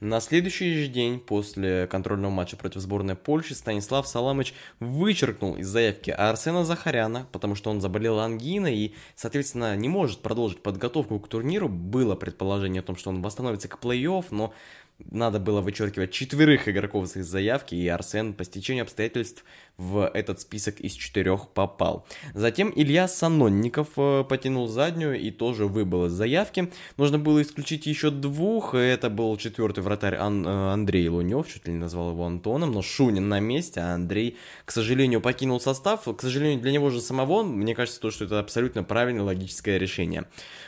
На 0.00 0.18
следующий 0.18 0.74
же 0.74 0.88
день 0.88 1.20
после 1.20 1.86
контрольного 1.86 2.32
матча 2.32 2.56
против 2.56 2.80
сборной 2.80 3.14
Польши 3.14 3.54
Станислав 3.54 4.08
Саламыч 4.08 4.54
вычеркнул 4.80 5.54
из 5.54 5.68
заявки 5.68 6.10
Арсена 6.10 6.64
Захаряна, 6.64 7.28
потому 7.30 7.54
что 7.54 7.70
он 7.70 7.80
заболел 7.80 8.18
ангиной 8.18 8.76
и, 8.76 8.94
соответственно, 9.14 9.76
не 9.76 9.88
может 9.88 10.18
продолжить 10.18 10.62
подготовку 10.64 11.20
к 11.20 11.28
турниру. 11.28 11.68
Было 11.68 12.16
предположение 12.16 12.80
о 12.80 12.84
том, 12.84 12.96
что 12.96 13.10
он 13.10 13.22
восстановится 13.22 13.68
к 13.68 13.78
плей-офф, 13.80 14.26
но 14.30 14.52
надо 14.98 15.38
было 15.38 15.60
вычеркивать 15.60 16.10
четверых 16.10 16.68
игроков 16.68 17.16
из 17.16 17.26
заявки, 17.26 17.74
и 17.74 17.86
Арсен 17.86 18.34
по 18.34 18.44
стечению 18.44 18.82
обстоятельств 18.82 19.44
в 19.78 20.10
этот 20.12 20.40
список 20.40 20.80
из 20.80 20.92
четырех 20.92 21.48
попал. 21.48 22.04
Затем 22.34 22.72
Илья 22.74 23.06
Санонников 23.06 23.90
э, 23.96 24.24
потянул 24.28 24.66
заднюю 24.66 25.18
и 25.18 25.30
тоже 25.30 25.66
выбыл 25.66 26.06
из 26.06 26.12
заявки. 26.12 26.72
Нужно 26.96 27.18
было 27.20 27.40
исключить 27.40 27.86
еще 27.86 28.10
двух, 28.10 28.74
это 28.74 29.08
был 29.08 29.36
четвертый 29.36 29.84
вратарь 29.84 30.16
Ан- 30.16 30.44
э, 30.44 30.72
Андрей 30.72 31.08
Лунев, 31.08 31.46
чуть 31.48 31.66
ли 31.66 31.72
не 31.72 31.78
назвал 31.78 32.10
его 32.10 32.26
Антоном, 32.26 32.72
но 32.72 32.82
Шунин 32.82 33.28
на 33.28 33.38
месте, 33.38 33.80
а 33.80 33.94
Андрей, 33.94 34.36
к 34.64 34.72
сожалению, 34.72 35.20
покинул 35.20 35.60
состав. 35.60 36.04
К 36.04 36.20
сожалению, 36.20 36.60
для 36.60 36.72
него 36.72 36.90
же 36.90 37.00
самого, 37.00 37.44
мне 37.44 37.76
кажется, 37.76 38.00
то, 38.00 38.10
что 38.10 38.24
это 38.24 38.40
абсолютно 38.40 38.82
правильное 38.82 39.22
логическое 39.22 39.78
решение. 39.78 40.24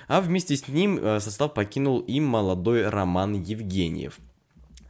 А 0.07 0.21
вместе 0.21 0.57
с 0.57 0.69
ним 0.69 0.99
э, 0.99 1.19
состав 1.19 1.52
покинул 1.52 1.99
и 1.99 2.21
молодой 2.21 2.88
Роман 2.88 3.43
Евгеньев. 3.43 4.21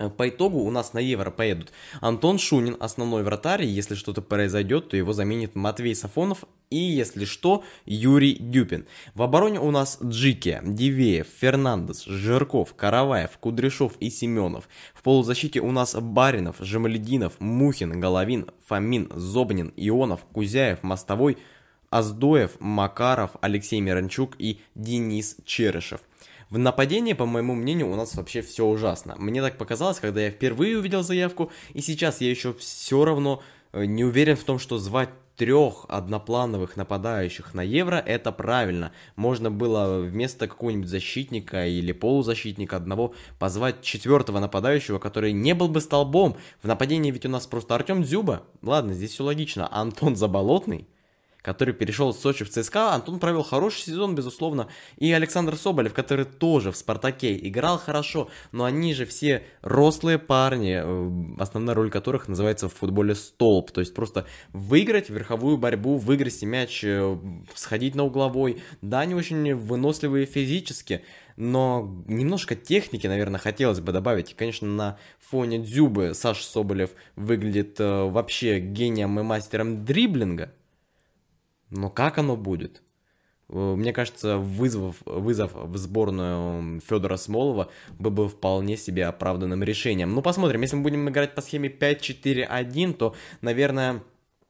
Э, 0.01 0.09
по 0.09 0.29
итогу 0.29 0.61
у 0.61 0.71
нас 0.71 0.95
на 0.95 0.99
Евро 0.99 1.31
поедут 1.31 1.73
Антон 2.01 2.39
Шунин, 2.39 2.77
основной 2.81 3.23
вратарь, 3.23 3.65
если 3.65 3.95
что-то 3.95 4.23
произойдет, 4.23 4.89
то 4.89 4.97
его 4.97 5.13
заменит 5.13 5.55
Матвей 5.55 5.95
Сафонов 5.95 6.45
и, 6.71 6.79
если 6.79 7.27
что, 7.27 7.65
Юрий 7.85 8.35
Дюпин. 8.35 8.87
В 9.15 9.23
обороне 9.23 9.61
у 9.61 9.71
нас 9.71 9.99
Джики, 10.03 10.61
Дивеев, 10.65 11.27
Фернандес, 11.41 12.05
Жирков, 12.05 12.75
Караваев, 12.75 13.37
Кудряшов 13.39 13.93
и 14.01 14.09
Семенов. 14.09 14.69
В 14.95 15.03
полузащите 15.03 15.61
у 15.61 15.71
нас 15.71 15.95
Баринов, 15.95 16.57
Жемалединов, 16.61 17.35
Мухин, 17.39 18.01
Головин, 18.01 18.47
Фомин, 18.67 19.11
Зобнин, 19.15 19.73
Ионов, 19.77 20.21
Кузяев, 20.33 20.83
Мостовой, 20.83 21.37
Аздоев, 21.91 22.53
Макаров, 22.61 23.33
Алексей 23.43 23.81
Миранчук 23.81 24.37
и 24.39 24.61
Денис 24.75 25.37
Черышев. 25.45 26.01
В 26.51 26.59
нападении, 26.59 27.13
по 27.13 27.27
моему 27.27 27.55
мнению, 27.55 27.93
у 27.93 27.95
нас 27.95 28.17
вообще 28.17 28.43
все 28.43 28.67
ужасно. 28.67 29.15
Мне 29.19 29.41
так 29.41 29.57
показалось, 29.57 30.01
когда 30.01 30.21
я 30.21 30.31
впервые 30.33 30.79
увидел 30.79 31.05
заявку, 31.05 31.53
и 31.75 31.81
сейчас 31.81 32.21
я 32.21 32.29
еще 32.29 32.53
все 32.55 33.05
равно 33.05 33.41
э, 33.73 33.85
не 33.85 34.05
уверен 34.05 34.35
в 34.35 34.43
том, 34.43 34.59
что 34.59 34.77
звать 34.77 35.11
трех 35.37 35.87
одноплановых 35.89 36.77
нападающих 36.77 37.55
на 37.55 37.63
Евро, 37.63 37.97
это 37.97 38.33
правильно. 38.33 38.93
Можно 39.15 39.51
было 39.51 40.01
вместо 40.01 40.49
какого-нибудь 40.49 40.89
защитника 40.89 41.67
или 41.67 41.93
полузащитника 41.93 42.77
одного 42.77 43.15
позвать 43.39 43.81
четвертого 43.81 44.41
нападающего, 44.41 44.99
который 44.99 45.33
не 45.33 45.55
был 45.55 45.69
бы 45.69 45.81
столбом. 45.81 46.37
В 46.63 46.67
нападении 46.67 47.13
ведь 47.13 47.27
у 47.27 47.31
нас 47.31 47.47
просто 47.47 47.77
Артем 47.77 48.03
Дзюба. 48.03 48.43
Ладно, 48.61 48.93
здесь 48.93 49.13
все 49.13 49.23
логично. 49.23 49.69
Антон 49.73 50.17
Заболотный 50.17 50.89
который 51.43 51.75
перешел 51.75 52.13
с 52.13 52.21
Сочи 52.21 52.45
в 52.45 52.51
ЦСКА, 52.51 52.93
Антон 52.93 53.19
провел 53.19 53.43
хороший 53.43 53.83
сезон, 53.83 54.15
безусловно, 54.15 54.69
и 54.97 55.13
Александр 55.13 55.57
Соболев, 55.57 55.95
который 55.95 56.25
тоже 56.25 56.73
в 56.73 56.77
«Спартаке» 56.77 57.37
играл 57.37 57.79
хорошо, 57.79 58.31
но 58.53 58.65
они 58.65 58.95
же 58.95 59.07
все 59.07 59.43
рослые 59.63 60.19
парни, 60.19 60.81
э, 60.83 61.41
основная 61.41 61.75
роль 61.75 61.91
которых 61.91 62.29
называется 62.29 62.69
в 62.69 62.75
футболе 62.75 63.15
столб, 63.15 63.71
то 63.71 63.81
есть 63.81 63.95
просто 63.95 64.27
выиграть 64.53 65.11
верховую 65.11 65.57
борьбу, 65.57 65.97
выиграть 65.97 66.43
мяч, 66.43 66.83
э, 66.85 67.19
сходить 67.55 67.95
на 67.95 68.05
угловой, 68.05 68.63
да, 68.83 69.01
они 69.01 69.15
очень 69.15 69.55
выносливые 69.55 70.27
физически, 70.27 71.03
но 71.37 72.05
немножко 72.07 72.55
техники, 72.55 73.07
наверное, 73.07 73.41
хотелось 73.41 73.81
бы 73.81 73.93
добавить. 73.93 74.33
И, 74.33 74.35
конечно, 74.35 74.69
на 74.69 74.99
фоне 75.19 75.59
Дзюбы 75.59 76.13
Саша 76.13 76.45
Соболев 76.45 76.91
выглядит 77.17 77.81
э, 77.81 78.05
вообще 78.11 78.61
гением 78.61 79.19
и 79.19 79.23
мастером 79.23 79.85
дриблинга, 79.85 80.53
но 81.71 81.91
как 81.91 82.19
оно 82.19 82.37
будет? 82.37 82.83
Э, 83.49 83.75
мне 83.77 83.93
кажется, 83.93 84.39
вызов, 84.39 84.97
вызов 85.05 85.53
в 85.55 85.77
сборную 85.77 86.81
Федора 86.81 87.17
Смолова 87.17 87.71
был 87.99 88.11
бы 88.11 88.29
вполне 88.29 88.77
себе 88.77 89.07
оправданным 89.07 89.63
решением. 89.63 90.15
Ну, 90.15 90.23
посмотрим, 90.23 90.63
если 90.63 90.77
мы 90.77 90.83
будем 90.83 91.09
играть 91.09 91.35
по 91.35 91.43
схеме 91.43 91.69
5-4-1, 91.69 92.95
то, 92.95 93.15
наверное, 93.41 94.03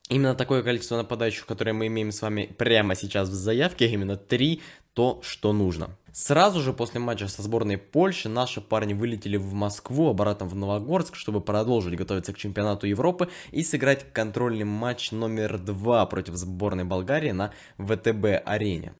именно 0.09 0.35
такое 0.35 0.62
количество 0.62 0.97
нападающих, 0.97 1.47
которое 1.47 1.73
мы 1.73 1.87
имеем 1.87 2.12
с 2.12 2.21
вами 2.23 2.53
прямо 2.59 2.95
сейчас 2.95 3.29
в 3.29 3.35
заявке, 3.35 3.87
именно 3.87 4.17
3, 4.17 4.61
то, 4.93 5.21
что 5.23 5.53
нужно. 5.53 5.97
Сразу 6.12 6.61
же 6.61 6.73
после 6.73 7.00
матча 7.00 7.29
со 7.29 7.43
сборной 7.43 7.79
Польши 7.79 8.29
наши 8.29 8.61
парни 8.61 8.95
вылетели 8.95 9.37
в 9.37 9.52
Москву, 9.55 10.09
обратно 10.09 10.47
в 10.47 10.55
Новогорск, 10.57 11.14
чтобы 11.14 11.40
продолжить 11.40 11.97
готовиться 11.97 12.33
к 12.33 12.38
чемпионату 12.38 12.87
Европы 12.87 13.29
и 13.52 13.62
сыграть 13.62 14.12
контрольный 14.12 14.64
матч 14.64 15.12
номер 15.12 15.59
два 15.59 16.05
против 16.07 16.35
сборной 16.35 16.85
Болгарии 16.85 17.31
на 17.31 17.52
ВТБ-арене. 17.79 18.95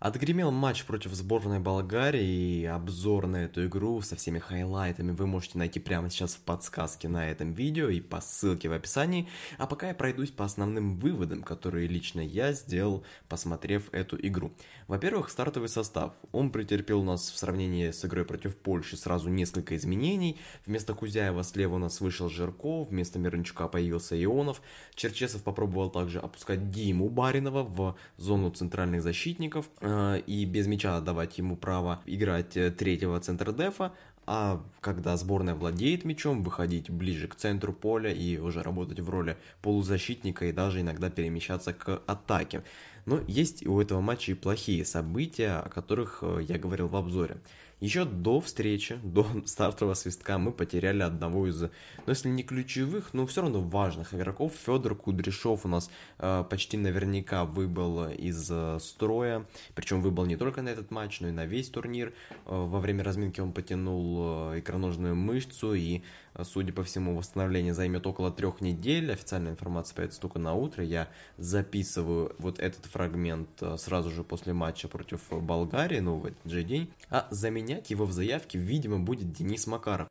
Отгремел 0.00 0.52
матч 0.52 0.84
против 0.84 1.12
сборной 1.12 1.58
Болгарии, 1.58 2.60
и 2.60 2.64
обзор 2.66 3.26
на 3.26 3.46
эту 3.46 3.66
игру 3.66 4.00
со 4.00 4.14
всеми 4.14 4.38
хайлайтами 4.38 5.10
вы 5.10 5.26
можете 5.26 5.58
найти 5.58 5.80
прямо 5.80 6.08
сейчас 6.08 6.36
в 6.36 6.40
подсказке 6.42 7.08
на 7.08 7.28
этом 7.28 7.52
видео 7.52 7.88
и 7.88 8.00
по 8.00 8.20
ссылке 8.20 8.68
в 8.68 8.72
описании. 8.74 9.28
А 9.58 9.66
пока 9.66 9.88
я 9.88 9.94
пройдусь 9.94 10.30
по 10.30 10.44
основным 10.44 10.94
выводам, 11.00 11.42
которые 11.42 11.88
лично 11.88 12.20
я 12.20 12.52
сделал, 12.52 13.04
посмотрев 13.28 13.92
эту 13.92 14.16
игру. 14.24 14.52
Во-первых, 14.86 15.30
стартовый 15.30 15.68
состав. 15.68 16.12
Он 16.30 16.52
претерпел 16.52 17.00
у 17.00 17.04
нас 17.04 17.28
в 17.28 17.36
сравнении 17.36 17.90
с 17.90 18.04
игрой 18.04 18.24
против 18.24 18.56
Польши 18.56 18.96
сразу 18.96 19.28
несколько 19.28 19.74
изменений. 19.74 20.38
Вместо 20.64 20.94
Кузяева 20.94 21.42
слева 21.42 21.74
у 21.74 21.78
нас 21.78 22.00
вышел 22.00 22.28
Жирков, 22.28 22.90
вместо 22.90 23.18
Мирончука 23.18 23.66
появился 23.66 24.14
Ионов. 24.22 24.62
Черчесов 24.94 25.42
попробовал 25.42 25.90
также 25.90 26.20
опускать 26.20 26.70
Диму 26.70 27.08
Баринова 27.08 27.64
в 27.64 27.96
зону 28.16 28.50
центральных 28.50 29.02
защитников– 29.02 29.68
и 30.26 30.44
без 30.44 30.66
мяча 30.66 30.96
отдавать 30.96 31.38
ему 31.38 31.56
право 31.56 32.00
играть 32.06 32.56
э, 32.56 32.70
третьего 32.70 33.18
центра 33.20 33.52
дефа, 33.52 33.92
а 34.26 34.62
когда 34.80 35.16
сборная 35.16 35.54
владеет 35.54 36.04
мячом, 36.04 36.42
выходить 36.42 36.90
ближе 36.90 37.28
к 37.28 37.34
центру 37.34 37.72
поля 37.72 38.12
и 38.12 38.36
уже 38.36 38.62
работать 38.62 39.00
в 39.00 39.08
роли 39.08 39.38
полузащитника 39.62 40.44
и 40.44 40.52
даже 40.52 40.82
иногда 40.82 41.08
перемещаться 41.08 41.72
к 41.72 42.02
атаке. 42.06 42.62
Но 43.06 43.20
есть 43.26 43.66
у 43.66 43.80
этого 43.80 44.02
матча 44.02 44.32
и 44.32 44.34
плохие 44.34 44.84
события, 44.84 45.60
о 45.60 45.70
которых 45.70 46.18
э, 46.22 46.40
я 46.42 46.58
говорил 46.58 46.88
в 46.88 46.96
обзоре. 46.96 47.38
Еще 47.80 48.04
до 48.04 48.40
встречи, 48.40 48.98
до 49.04 49.24
стартового 49.46 49.94
свистка 49.94 50.38
мы 50.38 50.50
потеряли 50.50 51.02
одного 51.02 51.46
из, 51.46 51.60
ну 51.62 51.70
если 52.08 52.28
не 52.28 52.42
ключевых, 52.42 53.14
но 53.14 53.24
все 53.24 53.42
равно 53.42 53.60
важных 53.60 54.14
игроков. 54.14 54.52
Федор 54.66 54.96
Кудряшов 54.96 55.64
у 55.64 55.68
нас 55.68 55.88
э, 56.18 56.44
почти 56.50 56.76
наверняка 56.76 57.44
выбыл 57.44 58.08
из 58.08 58.50
э, 58.50 58.78
строя, 58.80 59.46
причем 59.76 60.00
выбыл 60.00 60.26
не 60.26 60.36
только 60.36 60.60
на 60.60 60.70
этот 60.70 60.90
матч, 60.90 61.20
но 61.20 61.28
и 61.28 61.30
на 61.30 61.46
весь 61.46 61.68
турнир. 61.68 62.12
Э, 62.46 62.66
во 62.66 62.80
время 62.80 63.04
разминки 63.04 63.40
он 63.40 63.52
потянул 63.52 64.52
э, 64.52 64.58
икроножную 64.58 65.14
мышцу 65.14 65.74
и 65.74 66.02
Судя 66.42 66.72
по 66.72 66.84
всему, 66.84 67.16
восстановление 67.16 67.74
займет 67.74 68.06
около 68.06 68.30
трех 68.30 68.60
недель. 68.60 69.12
Официальная 69.12 69.52
информация 69.52 69.96
появится 69.96 70.20
только 70.20 70.38
на 70.38 70.54
утро. 70.54 70.84
Я 70.84 71.08
записываю 71.36 72.34
вот 72.38 72.58
этот 72.58 72.86
фрагмент 72.86 73.48
э, 73.60 73.76
сразу 73.76 74.10
же 74.10 74.24
после 74.24 74.52
матча 74.52 74.88
против 74.88 75.20
Болгарии, 75.30 75.98
ну, 76.00 76.16
в 76.16 76.26
этот 76.26 76.50
же 76.50 76.62
день. 76.62 76.90
А 77.10 77.26
заменять 77.30 77.90
его 77.90 78.06
в 78.06 78.12
заявке, 78.12 78.58
видимо, 78.58 78.98
будет 78.98 79.32
Денис 79.32 79.66
Макаров. 79.66 80.08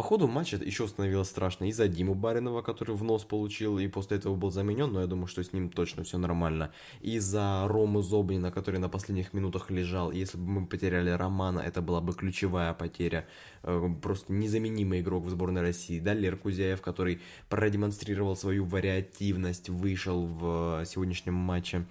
По 0.00 0.04
ходу 0.04 0.28
матча 0.28 0.56
еще 0.56 0.88
становилось 0.88 1.28
страшно 1.28 1.68
и 1.68 1.72
за 1.72 1.86
Диму 1.86 2.14
Баринова, 2.14 2.62
который 2.62 2.96
в 2.96 3.04
нос 3.04 3.24
получил 3.24 3.78
и 3.78 3.86
после 3.86 4.16
этого 4.16 4.34
был 4.34 4.50
заменен, 4.50 4.90
но 4.90 5.02
я 5.02 5.06
думаю, 5.06 5.26
что 5.26 5.44
с 5.44 5.52
ним 5.52 5.68
точно 5.68 6.04
все 6.04 6.16
нормально. 6.16 6.72
И 7.02 7.18
за 7.18 7.66
Рому 7.68 8.00
Зобнина, 8.00 8.50
который 8.50 8.80
на 8.80 8.88
последних 8.88 9.34
минутах 9.34 9.70
лежал. 9.70 10.10
Если 10.10 10.38
бы 10.38 10.44
мы 10.44 10.66
потеряли 10.66 11.10
Романа, 11.10 11.60
это 11.60 11.82
была 11.82 12.00
бы 12.00 12.14
ключевая 12.14 12.72
потеря. 12.72 13.28
Э, 13.62 13.90
просто 14.00 14.32
незаменимый 14.32 15.02
игрок 15.02 15.26
в 15.26 15.28
сборной 15.28 15.60
России. 15.60 16.00
Да, 16.00 16.14
Лер 16.14 16.38
Кузяев, 16.38 16.80
который 16.80 17.20
продемонстрировал 17.50 18.36
свою 18.36 18.64
вариативность, 18.64 19.68
вышел 19.68 20.24
в 20.24 20.82
сегодняшнем 20.86 21.34
матче 21.34 21.84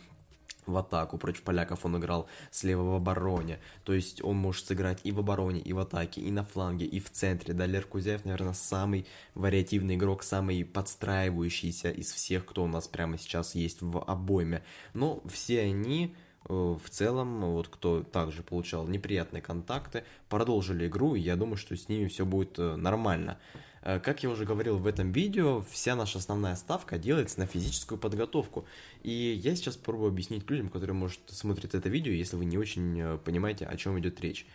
в 0.70 0.78
атаку. 0.78 1.18
Против 1.18 1.44
поляков 1.44 1.86
он 1.86 1.98
играл 1.98 2.28
слева 2.52 2.84
в 2.84 2.94
обороне. 2.96 3.60
То 3.84 3.94
есть 3.94 4.24
он 4.24 4.38
может 4.38 4.66
сыграть 4.66 5.02
и 5.04 5.12
в 5.12 5.20
обороне, 5.20 5.60
и 5.60 5.74
в 5.74 5.80
атаке, 5.80 6.22
и 6.22 6.32
на 6.32 6.44
фланге, 6.44 6.86
и 6.86 7.00
в 7.00 7.10
центре. 7.10 7.54
Да, 7.54 7.66
Лер 7.66 7.86
Кузяев, 7.86 8.26
наверное, 8.26 8.54
самый 8.54 9.06
вариативный 9.36 9.96
игрок, 9.96 10.24
самый 10.24 10.64
подстраивающийся 10.66 11.92
из 11.92 12.12
всех, 12.12 12.46
кто 12.46 12.64
у 12.64 12.68
нас 12.68 12.88
прямо 12.88 13.18
сейчас 13.18 13.56
есть 13.56 13.82
в 13.82 14.02
обойме. 14.04 14.64
Но 14.94 15.22
все 15.28 15.62
они 15.62 16.16
э, 16.48 16.54
в 16.54 16.90
целом, 16.90 17.42
вот 17.42 17.68
кто 17.68 18.04
также 18.04 18.44
получал 18.44 18.88
неприятные 18.88 19.42
контакты, 19.42 20.04
продолжили 20.30 20.88
игру, 20.88 21.16
и 21.16 21.20
я 21.20 21.36
думаю, 21.36 21.58
что 21.58 21.76
с 21.76 21.90
ними 21.90 22.08
все 22.08 22.26
будет 22.26 22.58
э, 22.60 22.76
нормально. 22.76 23.38
Э, 23.82 24.00
как 24.00 24.24
я 24.24 24.30
уже 24.30 24.46
говорил 24.46 24.78
в 24.78 24.88
этом 24.88 25.12
видео, 25.12 25.64
вся 25.70 25.96
наша 25.96 26.20
основная 26.20 26.56
ставка 26.56 26.98
делается 26.98 27.40
на 27.40 27.46
физическую 27.46 27.98
подготовку. 27.98 28.66
И 29.04 29.40
я 29.44 29.56
сейчас 29.56 29.78
попробую 29.78 30.10
объяснить 30.10 30.50
людям, 30.50 30.70
которые, 30.70 30.96
может, 30.96 31.20
смотрят 31.28 31.76
это 31.76 31.90
видео, 31.90 32.12
если 32.12 32.36
вы 32.36 32.46
не 32.46 32.58
очень 32.58 33.00
э, 33.00 33.18
понимаете, 33.18 33.66
о 33.66 33.76
чем 33.78 34.00
идет 34.00 34.20
речь. 34.22 34.46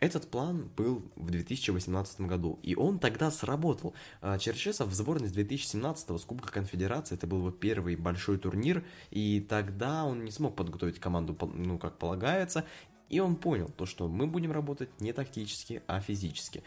Этот 0.00 0.28
план 0.28 0.68
был 0.76 1.04
в 1.14 1.30
2018 1.30 2.22
году, 2.22 2.58
и 2.62 2.74
он 2.74 2.98
тогда 2.98 3.30
сработал. 3.30 3.94
Э, 4.20 4.38
Черчесов 4.38 4.88
в 4.88 4.94
сборной 4.94 5.28
с 5.28 5.32
2017 5.32 6.20
с 6.20 6.24
Кубка 6.24 6.52
Конфедерации, 6.52 7.14
это 7.14 7.26
был 7.26 7.38
его 7.38 7.50
первый 7.50 7.96
большой 7.96 8.38
турнир, 8.38 8.84
и 9.10 9.40
тогда 9.40 10.04
он 10.04 10.24
не 10.24 10.32
смог 10.32 10.56
подготовить 10.56 10.98
команду, 10.98 11.36
ну, 11.54 11.78
как 11.78 11.98
полагается, 11.98 12.64
и 13.08 13.20
он 13.20 13.36
понял 13.36 13.68
то, 13.68 13.86
что 13.86 14.08
мы 14.08 14.26
будем 14.26 14.50
работать 14.50 15.00
не 15.00 15.12
тактически, 15.12 15.82
а 15.86 16.00
физически. 16.00 16.64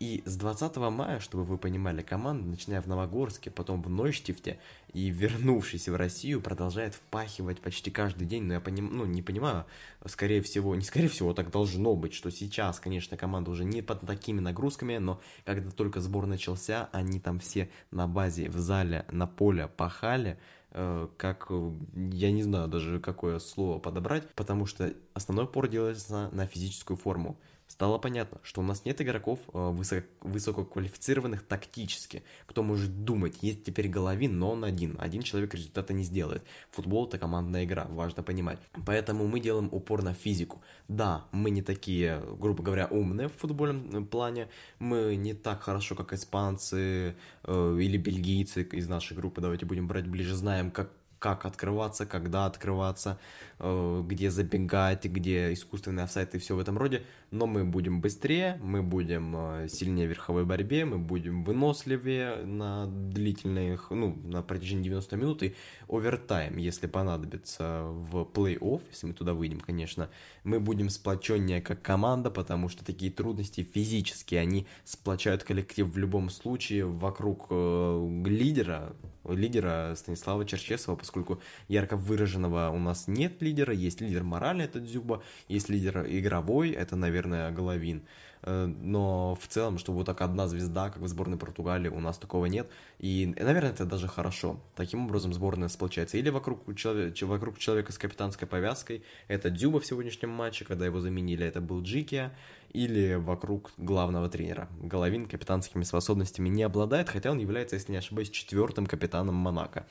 И 0.00 0.22
с 0.26 0.36
20 0.36 0.76
мая, 0.76 1.18
чтобы 1.18 1.42
вы 1.44 1.58
понимали, 1.58 2.02
команда, 2.02 2.46
начиная 2.46 2.80
в 2.80 2.86
Новогорске, 2.86 3.50
потом 3.50 3.82
в 3.82 3.90
Нойштифте 3.90 4.60
и 4.92 5.10
вернувшись 5.10 5.88
в 5.88 5.96
Россию, 5.96 6.40
продолжает 6.40 6.94
впахивать 6.94 7.60
почти 7.60 7.90
каждый 7.90 8.26
день. 8.26 8.44
Но 8.44 8.54
я 8.54 8.60
поним... 8.60 8.96
ну, 8.96 9.06
не 9.06 9.22
понимаю, 9.22 9.64
скорее 10.06 10.40
всего, 10.42 10.76
не 10.76 10.84
скорее 10.84 11.08
всего, 11.08 11.34
так 11.34 11.50
должно 11.50 11.96
быть, 11.96 12.14
что 12.14 12.30
сейчас, 12.30 12.78
конечно, 12.78 13.16
команда 13.16 13.50
уже 13.50 13.64
не 13.64 13.82
под 13.82 14.02
такими 14.02 14.38
нагрузками, 14.38 14.98
но 14.98 15.20
когда 15.44 15.70
только 15.72 16.00
сбор 16.00 16.26
начался, 16.26 16.88
они 16.92 17.18
там 17.18 17.40
все 17.40 17.68
на 17.90 18.06
базе, 18.06 18.48
в 18.48 18.56
зале, 18.56 19.04
на 19.10 19.26
поле 19.26 19.66
пахали, 19.66 20.38
э, 20.70 21.08
как, 21.16 21.48
я 21.96 22.30
не 22.30 22.44
знаю 22.44 22.68
даже 22.68 23.00
какое 23.00 23.40
слово 23.40 23.80
подобрать, 23.80 24.28
потому 24.34 24.66
что 24.66 24.94
основной 25.12 25.46
упор 25.46 25.66
делается 25.66 26.28
на 26.30 26.46
физическую 26.46 26.96
форму 26.96 27.36
стало 27.68 27.98
понятно, 27.98 28.38
что 28.42 28.60
у 28.60 28.64
нас 28.64 28.84
нет 28.84 29.00
игроков 29.00 29.38
э, 29.52 29.70
высоко, 29.70 30.06
высококвалифицированных 30.22 31.42
тактически, 31.42 32.22
кто 32.46 32.62
может 32.62 33.04
думать. 33.04 33.36
Есть 33.42 33.64
теперь 33.64 33.88
Головин, 33.88 34.38
но 34.38 34.52
он 34.52 34.64
один. 34.64 34.96
Один 34.98 35.22
человек 35.22 35.54
результата 35.54 35.92
не 35.92 36.02
сделает. 36.02 36.42
Футбол 36.72 37.06
это 37.06 37.18
командная 37.18 37.64
игра, 37.64 37.86
важно 37.90 38.22
понимать. 38.22 38.58
Поэтому 38.84 39.28
мы 39.28 39.40
делаем 39.40 39.68
упор 39.70 40.02
на 40.02 40.14
физику. 40.14 40.62
Да, 40.88 41.26
мы 41.32 41.50
не 41.50 41.62
такие, 41.62 42.22
грубо 42.38 42.62
говоря, 42.62 42.86
умные 42.86 43.28
в 43.28 43.34
футбольном 43.34 44.06
плане. 44.06 44.48
Мы 44.78 45.16
не 45.16 45.34
так 45.34 45.62
хорошо, 45.62 45.94
как 45.94 46.12
испанцы 46.12 47.14
э, 47.44 47.78
или 47.80 47.96
бельгийцы 47.96 48.62
из 48.62 48.88
нашей 48.88 49.16
группы. 49.16 49.40
Давайте 49.40 49.66
будем 49.66 49.86
брать 49.86 50.08
ближе. 50.08 50.34
Знаем, 50.34 50.70
как 50.70 50.90
как 51.18 51.44
открываться, 51.44 52.06
когда 52.06 52.46
открываться, 52.46 53.18
э, 53.58 54.02
где 54.06 54.30
забегать, 54.30 55.04
где 55.04 55.52
искусственный 55.52 56.04
офсайт 56.04 56.34
и 56.34 56.38
все 56.38 56.54
в 56.54 56.60
этом 56.60 56.78
роде, 56.78 57.04
но 57.30 57.46
мы 57.46 57.64
будем 57.64 58.00
быстрее, 58.00 58.58
мы 58.62 58.82
будем 58.82 59.34
э, 59.36 59.68
сильнее 59.68 60.06
в 60.06 60.10
верховой 60.10 60.44
борьбе, 60.44 60.84
мы 60.84 60.98
будем 60.98 61.44
выносливее 61.44 62.36
на 62.44 62.86
длительных, 62.86 63.90
ну, 63.90 64.16
на 64.24 64.42
протяжении 64.42 64.84
90 64.84 65.16
минут. 65.16 65.42
И 65.42 65.54
овертайм, 65.88 66.56
если 66.56 66.86
понадобится 66.86 67.82
в 67.84 68.22
плей-офф, 68.22 68.80
если 68.90 69.06
мы 69.08 69.12
туда 69.12 69.34
выйдем, 69.34 69.60
конечно, 69.60 70.08
мы 70.44 70.60
будем 70.60 70.88
сплоченнее 70.88 71.60
как 71.60 71.82
команда, 71.82 72.30
потому 72.30 72.68
что 72.68 72.84
такие 72.84 73.12
трудности 73.12 73.62
физические, 73.62 74.40
они 74.40 74.66
сплочают 74.84 75.44
коллектив 75.44 75.86
в 75.86 75.98
любом 75.98 76.30
случае 76.30 76.86
вокруг 76.86 77.48
э, 77.50 78.22
лидера, 78.26 78.94
лидера 79.28 79.94
Станислава 79.96 80.46
Черчесова, 80.46 80.96
поскольку 81.08 81.40
ярко 81.68 81.96
выраженного 81.96 82.68
у 82.68 82.78
нас 82.78 83.08
нет 83.08 83.40
лидера, 83.40 83.72
есть 83.72 84.02
лидер 84.02 84.24
моральный, 84.24 84.66
это 84.66 84.78
Дзюба, 84.78 85.22
есть 85.48 85.70
лидер 85.70 86.04
игровой, 86.06 86.70
это, 86.72 86.96
наверное, 86.96 87.50
Головин. 87.50 88.02
Э, 88.42 88.66
но 88.66 89.36
в 89.40 89.46
целом, 89.48 89.78
чтобы 89.78 89.98
вот 89.98 90.06
так 90.06 90.20
одна 90.20 90.48
звезда, 90.48 90.90
как 90.90 91.02
в 91.02 91.08
сборной 91.08 91.38
Португалии, 91.38 91.88
у 91.88 92.00
нас 92.00 92.18
такого 92.18 92.46
нет. 92.46 92.68
И, 92.98 93.26
наверное, 93.38 93.70
это 93.70 93.84
даже 93.84 94.08
хорошо. 94.08 94.60
Таким 94.74 95.06
образом 95.06 95.32
сборная 95.32 95.68
сплочается. 95.68 96.18
Или 96.18 96.30
вокруг, 96.30 96.74
человека, 96.76 97.26
вокруг 97.26 97.58
человека 97.58 97.92
с 97.92 97.98
капитанской 97.98 98.46
повязкой. 98.46 99.02
Это 99.28 99.50
Дюба 99.50 99.80
в 99.80 99.86
сегодняшнем 99.86 100.30
матче, 100.30 100.64
когда 100.64 100.86
его 100.86 101.00
заменили, 101.00 101.46
это 101.46 101.60
был 101.60 101.82
Джикия. 101.82 102.36
Или 102.72 103.14
вокруг 103.14 103.72
главного 103.78 104.28
тренера. 104.28 104.68
Головин 104.80 105.26
капитанскими 105.26 105.84
способностями 105.84 106.50
не 106.50 106.62
обладает, 106.62 107.08
хотя 107.08 107.30
он 107.30 107.38
является, 107.38 107.76
если 107.76 107.92
не 107.92 107.98
ошибаюсь, 107.98 108.30
четвертым 108.30 108.86
капитаном 108.86 109.36
Монако. 109.36 109.86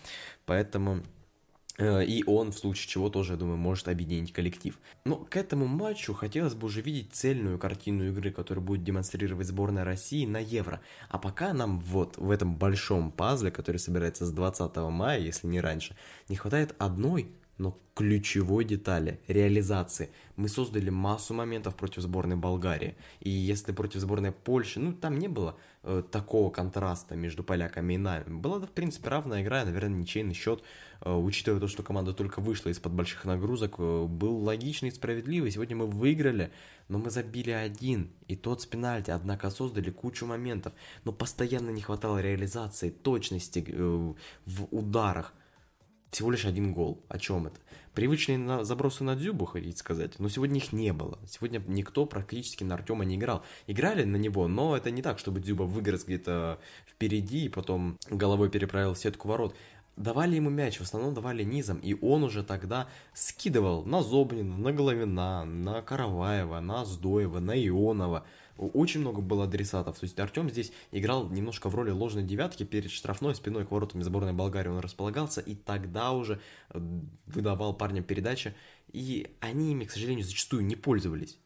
Поэтому 0.45 1.01
и 1.79 2.23
он, 2.25 2.51
в 2.51 2.57
случае 2.57 2.89
чего, 2.89 3.09
тоже, 3.09 3.33
я 3.33 3.37
думаю, 3.37 3.57
может 3.57 3.87
объединить 3.87 4.33
коллектив. 4.33 4.79
Но 5.05 5.17
к 5.17 5.37
этому 5.37 5.67
матчу 5.67 6.13
хотелось 6.13 6.55
бы 6.55 6.67
уже 6.67 6.81
видеть 6.81 7.13
цельную 7.13 7.59
картину 7.59 8.07
игры, 8.07 8.31
которую 8.31 8.65
будет 8.65 8.83
демонстрировать 8.83 9.47
сборная 9.47 9.83
России 9.83 10.25
на 10.25 10.39
Евро. 10.39 10.81
А 11.09 11.19
пока 11.19 11.53
нам 11.53 11.79
вот 11.79 12.17
в 12.17 12.31
этом 12.31 12.55
большом 12.55 13.11
пазле, 13.11 13.51
который 13.51 13.77
собирается 13.77 14.25
с 14.25 14.31
20 14.31 14.75
мая, 14.91 15.19
если 15.19 15.47
не 15.47 15.61
раньше, 15.61 15.95
не 16.29 16.35
хватает 16.35 16.75
одной 16.79 17.31
но 17.57 17.79
ключевой 17.95 18.63
детали– 18.63 19.19
реализации. 19.27 20.09
Мы 20.35 20.49
создали 20.49 20.91
массу 20.91 21.33
моментов 21.33 21.75
против 21.75 22.03
сборной 22.03 22.35
Болгарии. 22.35 22.95
И 23.19 23.29
если 23.29 23.71
против 23.71 24.01
сборной 24.01 24.31
Польши, 24.31 24.79
ну, 24.79 24.93
там 24.93 25.17
не 25.17 25.27
было 25.27 25.57
э, 25.81 26.03
такого 26.11 26.51
контраста 26.51 27.15
между 27.15 27.43
поляками 27.43 27.95
и 27.95 27.97
нами. 27.97 28.25
Была, 28.27 28.59
в 28.59 28.69
принципе, 28.69 29.09
равная 29.09 29.41
игра, 29.41 29.65
наверное, 29.65 29.99
ничейный 29.99 30.35
счет, 30.35 30.61
э, 31.01 31.11
учитывая 31.11 31.59
то, 31.59 31.67
что 31.67 31.81
команда 31.81 32.13
только 32.13 32.39
вышла 32.39 32.69
из-под 32.69 32.93
больших 32.93 33.25
нагрузок, 33.25 33.75
э, 33.79 34.05
был 34.05 34.37
логичный 34.43 34.89
и 34.89 34.93
справедливый. 34.93 35.49
Сегодня 35.49 35.75
мы 35.75 35.87
выиграли, 35.87 36.51
но 36.89 36.99
мы 36.99 37.09
забили 37.09 37.49
один, 37.49 38.11
и 38.27 38.35
тот 38.35 38.61
с 38.61 38.67
пенальти, 38.67 39.09
однако 39.09 39.49
создали 39.49 39.89
кучу 39.89 40.27
моментов, 40.27 40.73
но 41.03 41.11
постоянно 41.11 41.71
не 41.71 41.81
хватало 41.81 42.21
реализации, 42.21 42.91
точности 42.91 43.65
э, 43.67 44.13
в 44.45 44.67
ударах 44.69 45.33
всего 46.11 46.31
лишь 46.31 46.45
один 46.45 46.73
гол. 46.73 47.03
О 47.09 47.19
чем 47.19 47.47
это? 47.47 47.59
Привычные 47.93 48.37
на 48.37 48.63
забросы 48.63 49.03
на 49.03 49.15
Дзюбу, 49.15 49.45
хотите 49.45 49.75
сказать, 49.77 50.19
но 50.19 50.29
сегодня 50.29 50.57
их 50.57 50.71
не 50.71 50.93
было. 50.93 51.17
Сегодня 51.27 51.61
никто 51.65 52.05
практически 52.05 52.63
на 52.63 52.75
Артема 52.75 53.05
не 53.05 53.15
играл. 53.15 53.43
Играли 53.65 54.03
на 54.03 54.17
него, 54.17 54.47
но 54.47 54.77
это 54.77 54.91
не 54.91 55.01
так, 55.01 55.17
чтобы 55.17 55.39
Дзюба 55.39 55.63
вырос 55.63 56.05
где-то 56.05 56.59
впереди 56.85 57.45
и 57.45 57.49
потом 57.49 57.97
головой 58.09 58.51
переправил 58.51 58.95
сетку 58.95 59.27
ворот. 59.27 59.55
Давали 59.95 60.35
ему 60.35 60.51
мяч, 60.51 60.77
в 60.77 60.81
основном 60.81 61.15
давали 61.15 61.43
низом, 61.43 61.79
и 61.79 61.95
он 61.99 62.23
уже 62.23 62.43
тогда 62.43 62.87
скидывал 63.13 63.83
на 63.83 64.03
Зобнина, 64.03 64.55
на 64.55 64.71
Головина, 64.71 65.43
на 65.43 65.81
Караваева, 65.81 66.59
на 66.59 66.85
Сдоева, 66.85 67.39
на 67.39 67.57
Ионова. 67.57 68.23
Очень 68.57 69.01
много 69.01 69.21
было 69.21 69.45
адресатов. 69.45 69.99
То 69.99 70.03
есть 70.05 70.19
Артем 70.19 70.49
здесь 70.49 70.71
играл 70.91 71.29
немножко 71.29 71.69
в 71.69 71.75
роли 71.75 71.91
ложной 71.91 72.23
девятки 72.23 72.63
перед 72.63 72.91
штрафной 72.91 73.35
спиной 73.35 73.65
к 73.65 73.71
воротам 73.71 74.03
сборной 74.03 74.33
Болгарии 74.33 74.69
он 74.69 74.79
располагался, 74.79 75.41
и 75.41 75.55
тогда 75.55 76.11
уже 76.11 76.39
э, 76.69 76.79
выдавал 77.25 77.73
парням 77.75 78.03
передачи, 78.03 78.55
и 78.91 79.35
они 79.39 79.71
ими, 79.71 79.85
к 79.85 79.91
сожалению, 79.91 80.25
зачастую 80.25 80.65
не 80.65 80.75
пользовались. 80.75 81.39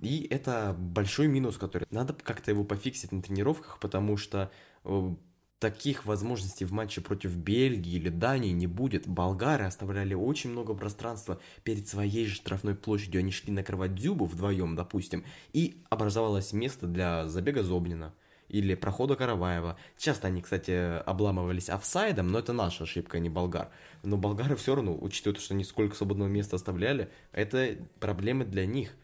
И 0.00 0.26
это 0.30 0.76
большой 0.78 1.26
минус, 1.26 1.56
который 1.56 1.86
надо 1.90 2.14
как-то 2.14 2.50
его 2.52 2.62
пофиксить 2.64 3.10
на 3.10 3.20
тренировках, 3.20 3.80
потому 3.80 4.16
что 4.16 4.52
э, 4.84 5.14
таких 5.58 6.06
возможностей 6.06 6.64
в 6.64 6.72
матче 6.72 7.00
против 7.00 7.36
Бельгии 7.36 7.94
или 7.94 8.08
Дании 8.08 8.52
не 8.52 8.66
будет. 8.66 9.06
Болгары 9.06 9.64
оставляли 9.64 10.14
очень 10.14 10.50
много 10.50 10.74
пространства 10.74 11.40
перед 11.64 11.88
своей 11.88 12.26
же 12.26 12.36
штрафной 12.36 12.74
площадью. 12.74 13.20
Они 13.20 13.32
шли 13.32 13.52
накрывать 13.52 13.94
Дзюбу 13.94 14.24
вдвоем, 14.24 14.76
допустим, 14.76 15.24
и 15.52 15.82
образовалось 15.90 16.52
место 16.52 16.86
для 16.86 17.26
забега 17.26 17.62
Зобнина 17.62 18.14
или 18.48 18.74
прохода 18.74 19.14
Караваева. 19.14 19.76
Часто 19.98 20.28
они, 20.28 20.40
кстати, 20.40 21.02
обламывались 21.02 21.68
офсайдом, 21.68 22.28
но 22.28 22.38
это 22.38 22.52
наша 22.52 22.84
ошибка, 22.84 23.18
а 23.18 23.20
не 23.20 23.28
болгар. 23.28 23.70
Но 24.02 24.16
болгары 24.16 24.56
все 24.56 24.74
равно, 24.74 24.96
учитывая 24.98 25.34
то, 25.34 25.42
что 25.42 25.54
они 25.54 25.64
сколько 25.64 25.94
свободного 25.94 26.28
места 26.28 26.56
оставляли, 26.56 27.10
это 27.32 27.76
проблемы 28.00 28.44
для 28.44 28.64
них– 28.64 28.94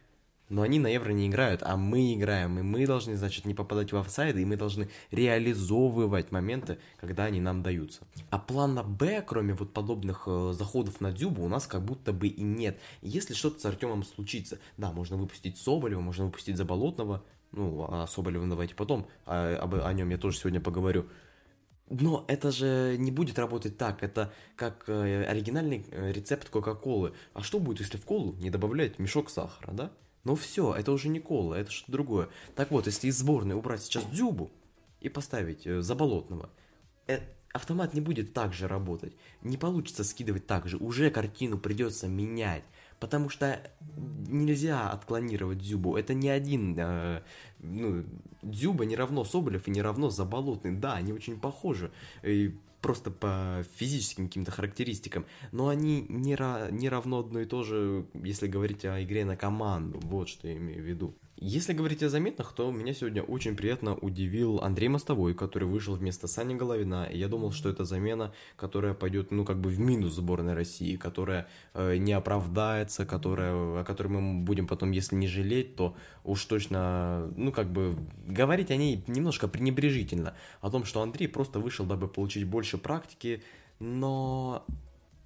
но 0.48 0.62
они 0.62 0.78
на 0.78 0.88
евро 0.88 1.12
не 1.12 1.28
играют, 1.28 1.62
а 1.62 1.76
мы 1.76 2.14
играем, 2.14 2.58
и 2.58 2.62
мы 2.62 2.86
должны, 2.86 3.16
значит, 3.16 3.44
не 3.44 3.54
попадать 3.54 3.92
в 3.92 3.96
офсайды, 3.96 4.42
и 4.42 4.44
мы 4.44 4.56
должны 4.56 4.88
реализовывать 5.10 6.32
моменты, 6.32 6.78
когда 7.00 7.24
они 7.24 7.40
нам 7.40 7.62
даются. 7.62 8.02
А 8.30 8.38
плана 8.38 8.82
Б, 8.82 9.22
кроме 9.26 9.54
вот 9.54 9.72
подобных 9.72 10.24
э, 10.26 10.52
заходов 10.52 11.00
на 11.00 11.12
дюбу, 11.12 11.42
у 11.42 11.48
нас 11.48 11.66
как 11.66 11.84
будто 11.84 12.12
бы 12.12 12.28
и 12.28 12.42
нет. 12.42 12.78
Если 13.02 13.34
что-то 13.34 13.60
с 13.60 13.64
Артемом 13.64 14.04
случится, 14.04 14.58
да, 14.76 14.92
можно 14.92 15.16
выпустить 15.16 15.58
Соболева, 15.58 16.00
можно 16.00 16.26
выпустить 16.26 16.56
Заболотного, 16.56 17.24
ну, 17.52 17.86
а 17.88 18.06
Соболева 18.06 18.46
давайте 18.46 18.74
потом, 18.74 19.06
а, 19.26 19.56
об, 19.56 19.74
о 19.74 19.92
нем 19.92 20.10
я 20.10 20.18
тоже 20.18 20.38
сегодня 20.38 20.60
поговорю. 20.60 21.06
Но 21.90 22.24
это 22.28 22.50
же 22.50 22.96
не 22.98 23.10
будет 23.10 23.38
работать 23.38 23.76
так, 23.76 24.02
это 24.02 24.32
как 24.56 24.84
э, 24.88 25.24
оригинальный 25.24 25.84
э, 25.90 26.12
рецепт 26.12 26.48
Кока-Колы. 26.48 27.12
А 27.34 27.42
что 27.42 27.60
будет, 27.60 27.80
если 27.80 27.98
в 27.98 28.04
колу 28.06 28.34
не 28.36 28.50
добавлять 28.50 28.98
мешок 28.98 29.28
сахара, 29.28 29.72
да? 29.72 29.92
Но 30.24 30.34
все, 30.34 30.74
это 30.74 30.90
уже 30.92 31.08
не 31.08 31.20
кола, 31.20 31.54
это 31.54 31.70
что-то 31.70 31.92
другое. 31.92 32.28
Так 32.54 32.70
вот, 32.70 32.86
если 32.86 33.08
из 33.08 33.18
сборной 33.18 33.54
убрать 33.54 33.82
сейчас 33.82 34.04
Дзюбу 34.06 34.50
и 35.00 35.08
поставить 35.10 35.66
э, 35.66 35.82
Заболотного, 35.82 36.48
э, 37.06 37.20
автомат 37.52 37.92
не 37.92 38.00
будет 38.00 38.32
так 38.32 38.54
же 38.54 38.66
работать. 38.66 39.14
Не 39.42 39.58
получится 39.58 40.02
скидывать 40.02 40.46
так 40.46 40.66
же. 40.66 40.78
Уже 40.78 41.10
картину 41.10 41.58
придется 41.58 42.08
менять. 42.08 42.64
Потому 43.00 43.28
что 43.28 43.60
нельзя 44.28 44.88
отклонировать 44.88 45.58
Дзюбу. 45.58 45.96
Это 45.96 46.14
не 46.14 46.30
один... 46.30 46.74
Э, 46.78 47.22
ну, 47.58 48.04
Дзюба 48.42 48.86
не 48.86 48.96
равно 48.96 49.24
Соболев 49.24 49.68
и 49.68 49.70
не 49.70 49.82
равно 49.82 50.08
Заболотный. 50.08 50.72
Да, 50.72 50.94
они 50.94 51.12
очень 51.12 51.38
похожи. 51.38 51.92
И 52.22 52.58
просто 52.84 53.10
по 53.10 53.64
физическим 53.78 54.26
каким-то 54.26 54.50
характеристикам, 54.50 55.24
но 55.52 55.68
они 55.68 56.04
не, 56.10 56.34
ра- 56.34 56.70
не 56.70 56.90
равно 56.90 57.20
одно 57.20 57.40
и 57.40 57.46
то 57.46 57.62
же, 57.62 58.04
если 58.12 58.46
говорить 58.46 58.84
о 58.84 59.02
игре 59.02 59.24
на 59.24 59.38
команду, 59.38 60.00
вот 60.02 60.28
что 60.28 60.48
я 60.48 60.58
имею 60.58 60.82
в 60.82 60.86
виду. 60.86 61.14
Если 61.46 61.74
говорить 61.74 62.02
о 62.02 62.08
заметных, 62.08 62.54
то 62.54 62.70
меня 62.70 62.94
сегодня 62.94 63.22
очень 63.22 63.54
приятно 63.54 63.94
удивил 63.96 64.60
Андрей 64.60 64.88
Мостовой, 64.88 65.34
который 65.34 65.68
вышел 65.68 65.94
вместо 65.94 66.26
Сани 66.26 66.54
Головина, 66.54 67.04
и 67.04 67.18
я 67.18 67.28
думал, 67.28 67.52
что 67.52 67.68
это 67.68 67.84
замена, 67.84 68.32
которая 68.56 68.94
пойдет, 68.94 69.30
ну, 69.30 69.44
как 69.44 69.60
бы 69.60 69.68
в 69.68 69.78
минус 69.78 70.14
сборной 70.14 70.54
России, 70.54 70.96
которая 70.96 71.46
э, 71.74 71.96
не 71.98 72.14
оправдается, 72.14 73.04
которая, 73.04 73.52
о 73.52 73.84
которой 73.84 74.08
мы 74.08 74.42
будем 74.42 74.66
потом, 74.66 74.92
если 74.92 75.16
не 75.16 75.28
жалеть, 75.28 75.76
то 75.76 75.94
уж 76.24 76.42
точно, 76.46 77.30
ну, 77.36 77.52
как 77.52 77.70
бы, 77.70 77.94
говорить 78.26 78.70
о 78.70 78.76
ней 78.76 79.04
немножко 79.06 79.46
пренебрежительно, 79.46 80.32
о 80.62 80.70
том, 80.70 80.86
что 80.86 81.02
Андрей 81.02 81.26
просто 81.26 81.60
вышел, 81.60 81.84
дабы 81.84 82.08
получить 82.08 82.44
больше 82.44 82.78
практики, 82.78 83.42
но 83.80 84.64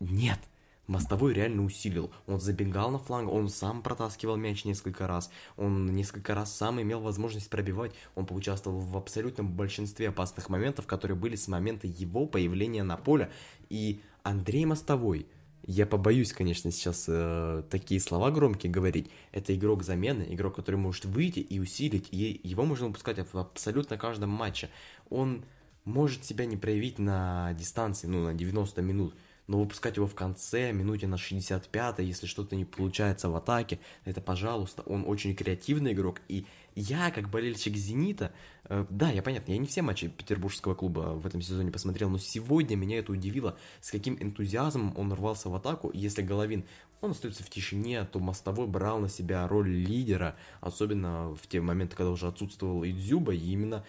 нет– 0.01 0.41
Мостовой 0.89 1.35
реально 1.35 1.65
усилил. 1.65 2.11
Он 2.27 2.41
забегал 2.41 2.91
на 2.91 2.99
фланг, 2.99 3.31
он 3.31 3.51
сам 3.51 3.83
протаскивал 3.83 4.37
мяч 4.37 4.65
несколько 4.65 5.07
раз, 5.07 5.31
он 5.59 5.87
несколько 5.87 6.35
раз 6.35 6.57
сам 6.57 6.81
имел 6.81 7.01
возможность 7.01 7.51
пробивать, 7.51 7.93
он 8.15 8.25
поучаствовал 8.25 8.81
в 8.81 8.97
абсолютном 8.97 9.53
большинстве 9.53 10.09
опасных 10.09 10.49
моментов, 10.49 10.87
которые 10.87 11.17
были 11.17 11.37
с 11.37 11.47
момента 11.47 11.87
его 11.87 12.27
появления 12.27 12.85
на 12.85 12.97
поле. 12.97 13.31
И 13.69 14.01
Андрей 14.23 14.65
Мостовой, 14.65 15.27
я 15.63 15.85
побоюсь, 15.85 16.33
конечно, 16.33 16.71
сейчас 16.71 17.05
э, 17.07 17.63
такие 17.69 18.01
слова 18.01 18.31
громкие 18.31 18.73
говорить. 18.73 19.11
Это 19.33 19.55
игрок 19.55 19.83
замены, 19.83 20.27
игрок, 20.31 20.57
который 20.57 20.77
может 20.77 21.05
выйти 21.05 21.41
и 21.41 21.61
усилить, 21.61 22.09
и 22.13 22.41
его 22.43 22.65
можно 22.65 22.87
выпускать 22.87 23.19
в 23.19 23.37
абсолютно 23.37 23.99
каждом 23.99 24.31
матче. 24.31 24.71
Он 25.11 25.45
может 25.85 26.25
себя 26.25 26.47
не 26.47 26.57
проявить 26.57 26.99
на 26.99 27.53
дистанции, 27.53 28.07
ну, 28.07 28.25
на 28.25 28.33
90 28.33 28.81
минут, 28.81 29.15
но 29.49 29.59
выпускать 29.59 29.97
его 29.97 30.07
в 30.07 30.15
конце, 30.15 30.73
минуте 30.73 31.09
на 31.09 31.17
65 31.17 31.99
если 32.01 32.27
что-то 32.27 32.55
не 32.55 32.65
получается 32.65 33.29
в 33.29 33.35
атаке, 33.35 33.81
это 34.05 34.21
пожалуйста, 34.21 34.83
он 34.83 35.05
очень 35.07 35.35
креативный 35.35 35.93
игрок, 35.93 36.21
и 36.29 36.47
я, 36.75 37.11
как 37.11 37.29
болельщик 37.29 37.75
«Зенита», 37.75 38.33
э, 38.65 38.87
да, 38.89 39.11
я 39.11 39.23
понятно, 39.23 39.53
я 39.53 39.59
не 39.59 39.67
все 39.67 39.83
матчи 39.83 40.09
петербургского 40.09 40.75
клуба 40.75 41.15
в 41.17 41.27
этом 41.27 41.43
сезоне 41.43 41.73
посмотрел, 41.73 42.11
но 42.11 42.19
сегодня 42.19 42.77
меня 42.77 42.99
это 42.99 43.11
удивило, 43.11 43.57
с 43.81 43.91
каким 43.91 44.17
энтузиазмом 44.21 44.97
он 44.97 45.13
рвался 45.13 45.49
в 45.49 45.55
атаку, 45.55 45.89
и 45.89 45.99
если 45.99 46.23
Головин, 46.23 46.65
он 47.01 47.13
остается 47.13 47.43
в 47.43 47.51
тишине, 47.51 48.05
то 48.05 48.21
Мостовой 48.21 48.67
брал 48.67 49.01
на 49.01 49.09
себя 49.09 49.49
роль 49.49 49.71
лидера, 49.71 50.37
особенно 50.61 51.35
в 51.35 51.47
те 51.47 51.61
моменты, 51.61 51.97
когда 51.97 52.11
уже 52.11 52.29
отсутствовал 52.29 52.85
и 52.85 52.93
Дзюба, 52.93 53.35
и 53.35 53.51
именно 53.51 53.85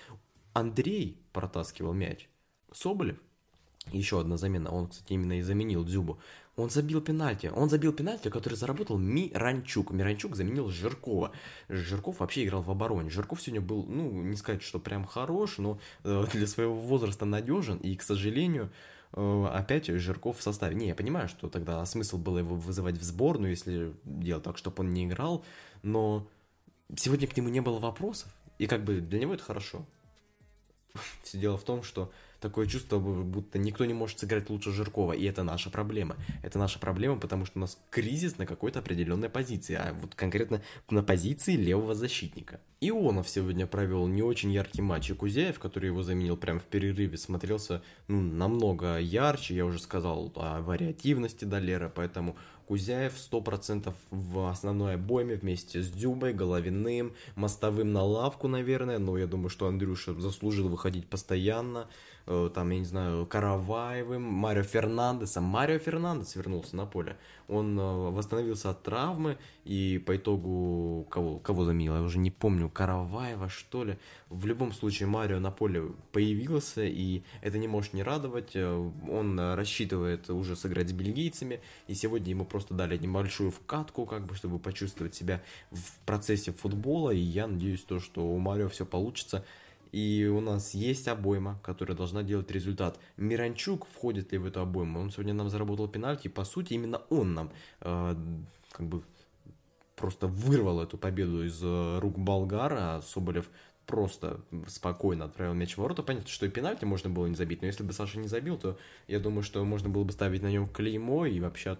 Андрей 0.53 1.21
протаскивал 1.31 1.93
мяч. 1.93 2.29
Соболев 2.71 3.17
еще 3.91 4.19
одна 4.19 4.37
замена. 4.37 4.71
Он, 4.71 4.87
кстати, 4.87 5.13
именно 5.13 5.39
и 5.39 5.41
заменил 5.41 5.83
Дзюбу. 5.83 6.19
Он 6.59 6.69
забил 6.69 7.01
пенальти. 7.01 7.51
Он 7.55 7.69
забил 7.69 7.93
пенальти, 7.93 8.29
который 8.29 8.55
заработал 8.55 8.97
Миранчук. 8.97 9.91
Миранчук 9.91 10.35
заменил 10.35 10.69
Жиркова. 10.69 11.31
Жирков 11.69 12.19
вообще 12.19 12.43
играл 12.43 12.61
в 12.61 12.69
обороне. 12.69 13.09
Жирков 13.09 13.41
сегодня 13.41 13.61
был, 13.61 13.85
ну, 13.85 14.11
не 14.23 14.35
сказать, 14.35 14.61
что 14.61 14.79
прям 14.79 15.05
хорош, 15.05 15.57
но 15.57 15.79
э, 16.03 16.25
для 16.33 16.47
своего 16.47 16.75
возраста 16.75 17.25
надежен. 17.25 17.77
И, 17.77 17.95
к 17.95 18.01
сожалению, 18.01 18.71
э, 19.13 19.45
опять 19.53 19.87
Жирков 19.87 20.39
в 20.39 20.41
составе. 20.41 20.75
Не, 20.75 20.87
я 20.87 20.95
понимаю, 20.95 21.29
что 21.29 21.47
тогда 21.47 21.85
смысл 21.85 22.17
было 22.17 22.39
его 22.39 22.55
вызывать 22.55 22.97
в 22.97 23.03
сборную, 23.03 23.51
если 23.51 23.93
делать 24.03 24.43
так, 24.43 24.57
чтобы 24.57 24.83
он 24.83 24.89
не 24.89 25.05
играл. 25.05 25.45
Но 25.81 26.27
сегодня 26.95 27.27
к 27.27 27.37
нему 27.37 27.47
не 27.49 27.61
было 27.61 27.79
вопросов. 27.79 28.29
И 28.57 28.67
как 28.67 28.83
бы 28.83 28.99
для 28.99 29.19
него 29.19 29.33
это 29.33 29.43
хорошо. 29.43 29.85
Все 31.23 31.37
дело 31.37 31.57
в 31.57 31.63
том, 31.63 31.83
что 31.83 32.11
такое 32.39 32.67
чувство, 32.67 32.99
будто 32.99 33.57
никто 33.57 33.85
не 33.85 33.93
может 33.93 34.19
сыграть 34.19 34.49
лучше 34.49 34.71
Жиркова, 34.71 35.13
и 35.13 35.25
это 35.25 35.43
наша 35.43 35.69
проблема. 35.69 36.15
Это 36.43 36.59
наша 36.59 36.79
проблема, 36.79 37.17
потому 37.17 37.45
что 37.45 37.59
у 37.59 37.61
нас 37.61 37.77
кризис 37.89 38.37
на 38.37 38.45
какой-то 38.45 38.79
определенной 38.79 39.29
позиции, 39.29 39.75
а 39.75 39.93
вот 39.99 40.15
конкретно 40.15 40.61
на 40.89 41.03
позиции 41.03 41.55
левого 41.55 41.95
защитника. 41.95 42.59
Ионов 42.81 43.27
сегодня 43.27 43.67
провел 43.67 44.07
не 44.07 44.23
очень 44.23 44.51
яркий 44.51 44.81
матч, 44.81 45.09
и 45.09 45.13
Кузяев, 45.13 45.59
который 45.59 45.87
его 45.87 46.01
заменил 46.01 46.37
прямо 46.37 46.59
в 46.59 46.63
перерыве, 46.63 47.17
смотрелся 47.17 47.81
ну, 48.07 48.21
намного 48.21 48.97
ярче, 48.99 49.55
я 49.55 49.65
уже 49.65 49.79
сказал 49.79 50.31
о 50.35 50.61
вариативности 50.61 51.43
Долера, 51.43 51.91
поэтому 51.93 52.37
Кузяев 52.69 53.13
100% 53.15 53.91
в 54.11 54.47
основной 54.47 54.93
обойме 54.93 55.35
вместе 55.35 55.81
с 55.81 55.89
Дюбой, 55.89 56.33
Головиным, 56.33 57.15
Мостовым 57.35 57.91
на 57.91 58.03
лавку, 58.03 58.47
наверное, 58.47 58.99
но 58.99 59.17
я 59.17 59.25
думаю, 59.25 59.49
что 59.49 59.67
Андрюша 59.67 60.13
заслужил 60.13 60.69
выходить 60.69 61.07
постоянно. 61.07 61.89
Э, 62.31 62.47
там, 62.53 62.69
я 62.69 62.77
не 62.77 62.85
знаю, 62.85 63.25
Караваевым, 63.25 64.21
Марио 64.21 64.61
Фернандесом. 64.61 65.45
Марио 65.45 65.79
Фернандес 65.79 66.35
вернулся 66.35 66.75
на 66.75 66.85
поле. 66.85 67.17
Он 67.47 67.77
э, 67.79 68.09
восстановился 68.11 68.69
от 68.69 68.83
травмы, 68.83 69.39
и 69.65 69.97
по 70.05 70.15
итогу, 70.15 71.07
кого, 71.09 71.39
кого 71.39 71.65
заменил, 71.65 71.95
я 71.95 72.03
уже 72.03 72.19
не 72.19 72.29
помню, 72.29 72.69
Караваева, 72.69 73.49
что 73.49 73.83
ли. 73.83 73.97
В 74.29 74.45
любом 74.45 74.73
случае, 74.73 75.07
Марио 75.07 75.39
на 75.39 75.49
поле 75.49 75.81
появился, 76.11 76.83
и 76.85 77.23
это 77.41 77.57
не 77.57 77.67
может 77.67 77.93
не 77.93 78.03
радовать. 78.03 78.51
Э, 78.53 78.91
он 79.09 79.39
рассчитывает 79.39 80.29
уже 80.29 80.55
сыграть 80.55 80.89
с 80.89 80.93
бельгийцами, 80.93 81.61
и 81.87 81.95
сегодня 81.95 82.29
ему 82.29 82.45
просто 82.45 82.75
дали 82.75 82.95
небольшую 82.99 83.49
вкатку, 83.49 84.05
как 84.05 84.27
бы, 84.27 84.35
чтобы 84.35 84.59
почувствовать 84.59 85.15
себя 85.15 85.41
в 85.71 85.97
процессе 86.05 86.51
футбола, 86.51 87.09
и 87.09 87.17
я 87.17 87.47
надеюсь, 87.47 87.81
то, 87.81 87.99
что 87.99 88.21
у 88.21 88.37
Марио 88.37 88.69
все 88.69 88.85
получится. 88.85 89.43
И 89.91 90.25
у 90.25 90.39
нас 90.41 90.73
есть 90.73 91.07
обойма, 91.07 91.59
которая 91.63 91.97
должна 91.97 92.23
делать 92.23 92.51
результат. 92.51 92.99
Миранчук 93.17 93.87
входит 93.87 94.31
ли 94.31 94.37
в 94.37 94.45
эту 94.45 94.61
обойму? 94.61 94.99
Он 94.99 95.11
сегодня 95.11 95.33
нам 95.33 95.49
заработал 95.49 95.87
пенальти, 95.87 96.27
по 96.27 96.43
сути 96.43 96.73
именно 96.73 97.01
он 97.09 97.33
нам 97.33 97.51
э, 97.81 98.15
как 98.71 98.87
бы 98.87 99.03
просто 99.95 100.27
вырвал 100.27 100.81
эту 100.81 100.97
победу 100.97 101.45
из 101.45 101.59
э, 101.61 101.99
рук 101.99 102.17
болгара, 102.17 102.97
а 102.97 103.01
Соболев 103.01 103.49
просто 103.85 104.41
спокойно 104.67 105.25
отправил 105.25 105.55
мяч 105.55 105.73
в 105.73 105.79
ворота. 105.79 106.03
Понятно, 106.03 106.29
что 106.29 106.45
и 106.45 106.49
пенальти 106.49 106.85
можно 106.85 107.09
было 107.09 107.25
не 107.25 107.35
забить, 107.35 107.61
но 107.61 107.67
если 107.67 107.83
бы 107.83 107.91
Саша 107.91 108.19
не 108.19 108.27
забил, 108.27 108.57
то 108.57 108.77
я 109.07 109.19
думаю, 109.19 109.41
что 109.41 109.65
можно 109.65 109.89
было 109.89 110.03
бы 110.03 110.11
ставить 110.11 110.43
на 110.43 110.51
нем 110.51 110.67
клеймо 110.67 111.25
и 111.25 111.39
вообще 111.39 111.77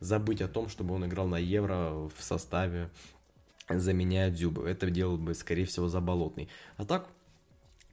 забыть 0.00 0.40
о 0.40 0.48
том, 0.48 0.70
чтобы 0.70 0.94
он 0.94 1.04
играл 1.04 1.28
на 1.28 1.36
Евро 1.36 2.08
в 2.16 2.22
составе 2.22 2.90
заменяя 3.68 4.30
Дзюбу. 4.30 4.62
Это 4.62 4.90
делал 4.90 5.16
бы, 5.16 5.34
скорее 5.34 5.64
всего, 5.64 5.88
Заболотный. 5.88 6.48
А 6.76 6.84
так, 6.84 7.08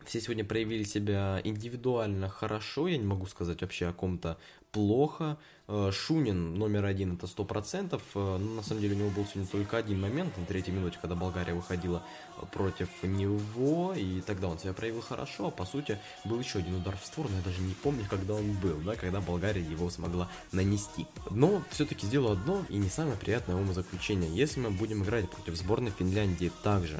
все 0.06 0.22
сегодня 0.22 0.44
проявили 0.44 0.84
себя 0.84 1.42
индивидуально 1.44 2.30
хорошо, 2.30 2.88
я 2.88 2.98
не 2.98 3.06
могу 3.06 3.26
сказать 3.26 3.62
вообще 3.62 3.88
о 3.88 3.94
ком-то 3.94 4.38
плохо. 4.74 5.38
Э, 5.68 5.92
Шунин 5.94 6.56
номер 6.56 6.86
один 6.86 7.14
это 7.14 7.28
сто 7.28 7.46
процентов. 7.46 8.02
Э, 8.16 8.38
но 8.38 8.56
на 8.56 8.64
самом 8.64 8.82
деле 8.82 8.96
у 8.96 9.00
него 9.00 9.10
был 9.12 9.26
сегодня 9.26 9.48
только 9.50 9.78
один 9.78 10.02
момент 10.02 10.38
на 10.38 10.46
третьей 10.46 10.74
минуте, 10.74 10.98
когда 11.02 11.16
Болгария 11.16 11.54
выходила 11.54 12.04
против 12.52 12.90
него, 13.04 13.94
и 13.94 14.20
тогда 14.22 14.48
он 14.48 14.60
себя 14.60 14.74
проявил 14.74 15.02
хорошо, 15.02 15.48
а 15.48 15.52
по 15.52 15.66
сути 15.66 16.00
был 16.26 16.40
еще 16.40 16.60
один 16.60 16.76
удар 16.76 16.98
в 16.98 17.06
створ, 17.06 17.30
но 17.30 17.38
я 17.38 17.44
даже 17.44 17.62
не 17.62 17.74
помню, 17.76 18.06
когда 18.10 18.34
он 18.34 18.52
был, 18.54 18.78
да, 18.82 18.96
когда 18.96 19.22
Болгария 19.22 19.62
его 19.62 19.90
смогла 19.90 20.30
нанести. 20.52 21.08
Но 21.30 21.62
все-таки 21.70 22.06
сделал 22.06 22.34
одно 22.34 22.66
и 22.68 22.78
не 22.78 22.90
самое 22.90 23.16
приятное 23.16 23.56
умозаключение. 23.56 24.36
Если 24.36 24.60
мы 24.60 24.72
будем 24.72 25.04
играть 25.04 25.30
против 25.30 25.56
сборной 25.56 25.92
Финляндии 25.92 26.52
также, 26.64 27.00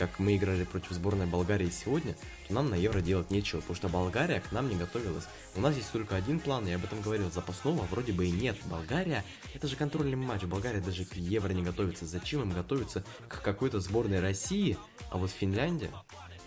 как 0.00 0.18
мы 0.18 0.34
играли 0.34 0.64
против 0.64 0.92
сборной 0.92 1.26
Болгарии 1.26 1.68
сегодня, 1.68 2.14
то 2.48 2.54
нам 2.54 2.70
на 2.70 2.74
Евро 2.74 3.02
делать 3.02 3.30
нечего, 3.30 3.60
потому 3.60 3.76
что 3.76 3.90
Болгария 3.90 4.40
к 4.40 4.50
нам 4.50 4.66
не 4.70 4.74
готовилась. 4.74 5.24
У 5.56 5.60
нас 5.60 5.76
есть 5.76 5.92
только 5.92 6.16
один 6.16 6.40
план, 6.40 6.66
я 6.66 6.76
об 6.76 6.84
этом 6.84 7.02
говорил, 7.02 7.30
запасного 7.30 7.82
вроде 7.90 8.14
бы 8.14 8.24
и 8.24 8.30
нет. 8.30 8.56
Болгария, 8.64 9.22
это 9.52 9.68
же 9.68 9.76
контрольный 9.76 10.16
матч, 10.16 10.44
Болгария 10.44 10.80
даже 10.80 11.04
к 11.04 11.16
Евро 11.16 11.52
не 11.52 11.62
готовится. 11.62 12.06
Зачем 12.06 12.40
им 12.40 12.50
готовиться 12.50 13.04
к 13.28 13.42
какой-то 13.42 13.78
сборной 13.78 14.20
России, 14.20 14.78
а 15.10 15.18
вот 15.18 15.30
Финляндия 15.30 15.90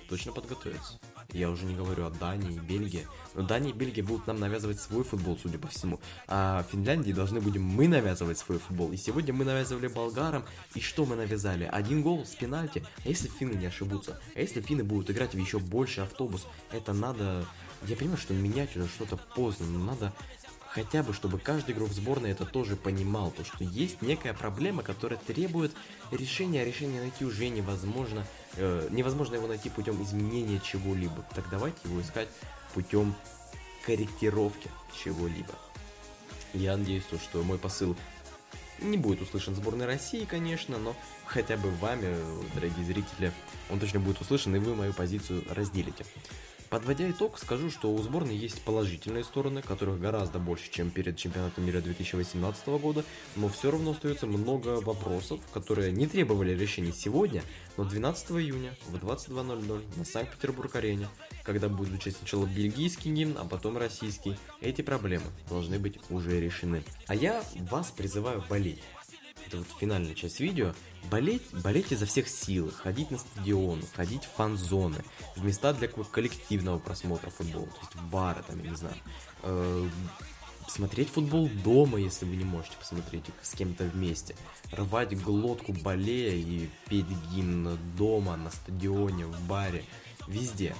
точно 0.09 0.31
подготовится. 0.31 0.99
Я 1.33 1.49
уже 1.49 1.65
не 1.65 1.73
говорю 1.73 2.05
о 2.05 2.11
Дании 2.11 2.55
и 2.55 2.59
Бельгии. 2.59 3.07
Но 3.33 3.41
Дания 3.41 3.71
и 3.71 3.73
Бельгия 3.73 4.03
будут 4.03 4.27
нам 4.27 4.39
навязывать 4.39 4.79
свой 4.79 5.03
футбол, 5.03 5.37
судя 5.41 5.57
по 5.57 5.67
всему. 5.67 5.99
А 6.27 6.63
Финляндии 6.71 7.11
должны 7.11 7.41
будем 7.41 7.63
мы 7.63 7.87
навязывать 7.87 8.37
свой 8.37 8.59
футбол. 8.59 8.91
И 8.91 8.97
сегодня 8.97 9.33
мы 9.33 9.43
навязывали 9.43 9.87
болгарам. 9.87 10.45
И 10.75 10.79
что 10.79 11.05
мы 11.05 11.15
навязали? 11.15 11.67
Один 11.71 12.03
гол 12.03 12.23
с 12.25 12.35
пенальти. 12.35 12.83
А 13.03 13.09
если 13.09 13.27
финны 13.27 13.55
не 13.55 13.65
ошибутся? 13.65 14.21
А 14.35 14.39
если 14.39 14.61
финны 14.61 14.83
будут 14.83 15.09
играть 15.09 15.33
в 15.33 15.37
еще 15.37 15.57
больше 15.57 16.01
автобус? 16.01 16.45
Это 16.71 16.93
надо... 16.93 17.45
Я 17.87 17.97
понимаю, 17.97 18.17
что 18.17 18.33
менять 18.33 18.77
уже 18.77 18.87
что-то 18.87 19.17
поздно, 19.17 19.65
но 19.65 19.83
надо 19.83 20.13
хотя 20.73 21.03
бы, 21.03 21.13
чтобы 21.13 21.37
каждый 21.37 21.75
игрок 21.75 21.91
сборной 21.91 22.31
это 22.31 22.45
тоже 22.45 22.75
понимал, 22.75 23.29
то 23.29 23.45
что 23.45 23.63
есть 23.63 24.01
некая 24.01 24.33
проблема, 24.33 24.81
которая 24.81 25.19
требует 25.19 25.71
решения, 26.11 26.61
а 26.61 26.65
решение 26.65 26.99
найти 26.99 27.25
уже 27.25 27.47
невозможно, 27.49 28.25
э, 28.55 28.87
невозможно 28.89 29.35
его 29.35 29.45
найти 29.45 29.69
путем 29.69 30.01
изменения 30.01 30.59
чего-либо. 30.59 31.25
Так 31.35 31.45
давайте 31.51 31.77
его 31.83 32.01
искать 32.01 32.27
путем 32.73 33.13
корректировки 33.85 34.69
чего-либо. 35.03 35.53
Я 36.53 36.75
надеюсь, 36.75 37.03
то, 37.03 37.19
что 37.19 37.43
мой 37.43 37.59
посыл 37.59 37.95
не 38.81 38.97
будет 38.97 39.21
услышан 39.21 39.55
сборной 39.55 39.85
России, 39.85 40.25
конечно, 40.25 40.79
но 40.79 40.95
хотя 41.25 41.55
бы 41.55 41.69
вами, 41.69 42.15
дорогие 42.55 42.83
зрители, 42.83 43.31
он 43.69 43.79
точно 43.79 43.99
будет 43.99 44.19
услышан, 44.21 44.55
и 44.55 44.59
вы 44.59 44.73
мою 44.73 44.93
позицию 44.93 45.43
разделите. 45.49 46.03
Подводя 46.73 47.07
итог, 47.11 47.37
скажу, 47.37 47.69
что 47.69 47.93
у 47.93 48.01
сборной 48.01 48.35
есть 48.35 48.63
положительные 48.63 49.23
стороны, 49.23 49.61
которых 49.61 49.99
гораздо 50.01 50.39
больше, 50.39 50.71
чем 50.71 50.89
перед 50.89 51.17
чемпионатом 51.17 51.67
мира 51.67 51.81
2018 51.81 52.67
года, 52.81 53.03
но 53.35 53.47
все 53.47 53.69
равно 53.69 53.91
остается 53.91 54.25
много 54.25 54.81
вопросов, 54.81 55.39
которые 55.53 55.91
не 55.91 56.07
требовали 56.07 56.51
решения 56.57 56.91
сегодня, 56.91 57.43
но 57.77 57.85
12 57.85 58.31
июня 58.31 58.75
в 58.87 58.95
22.00 58.95 59.83
на 59.97 60.03
Санкт-Петербург-арене, 60.03 61.09
когда 61.43 61.69
будет 61.69 61.89
звучать 61.89 62.17
сначала 62.17 62.47
бельгийский 62.47 63.11
гимн, 63.11 63.37
а 63.37 63.45
потом 63.45 63.77
российский, 63.77 64.35
эти 64.59 64.81
проблемы 64.81 65.25
должны 65.49 65.77
быть 65.77 65.99
уже 66.09 66.41
решены. 66.41 66.83
А 67.05 67.13
я 67.13 67.43
вас 67.69 67.91
призываю 67.91 68.43
болеть 68.49 68.79
это 69.47 69.57
вот 69.57 69.67
финальная 69.79 70.15
часть 70.15 70.39
видео, 70.39 70.73
болеть, 71.09 71.43
болеть 71.51 71.91
изо 71.91 72.05
всех 72.05 72.27
сил, 72.27 72.71
ходить 72.71 73.11
на 73.11 73.17
стадион, 73.17 73.83
ходить 73.95 74.23
в 74.23 74.31
фан-зоны, 74.35 75.03
в 75.35 75.43
места 75.43 75.73
для 75.73 75.87
коллективного 75.87 76.79
просмотра 76.79 77.29
футбола, 77.29 77.67
то 77.67 77.79
есть 77.79 77.95
в 77.95 78.09
бары, 78.09 78.43
там, 78.47 78.63
я 78.63 78.69
не 78.69 78.75
знаю, 78.75 78.95
э, 79.43 79.89
смотреть 80.67 81.09
футбол 81.09 81.49
дома, 81.63 81.99
если 81.99 82.25
вы 82.25 82.35
не 82.35 82.45
можете 82.45 82.75
посмотреть 82.77 83.25
с 83.41 83.53
кем-то 83.53 83.83
вместе, 83.85 84.35
рвать 84.71 85.19
глотку 85.21 85.73
болея 85.73 86.35
и 86.35 86.69
петь 86.87 87.05
гимн 87.31 87.77
дома, 87.97 88.35
на 88.37 88.49
стадионе, 88.49 89.25
в 89.25 89.47
баре, 89.47 89.83
везде. 90.27 90.75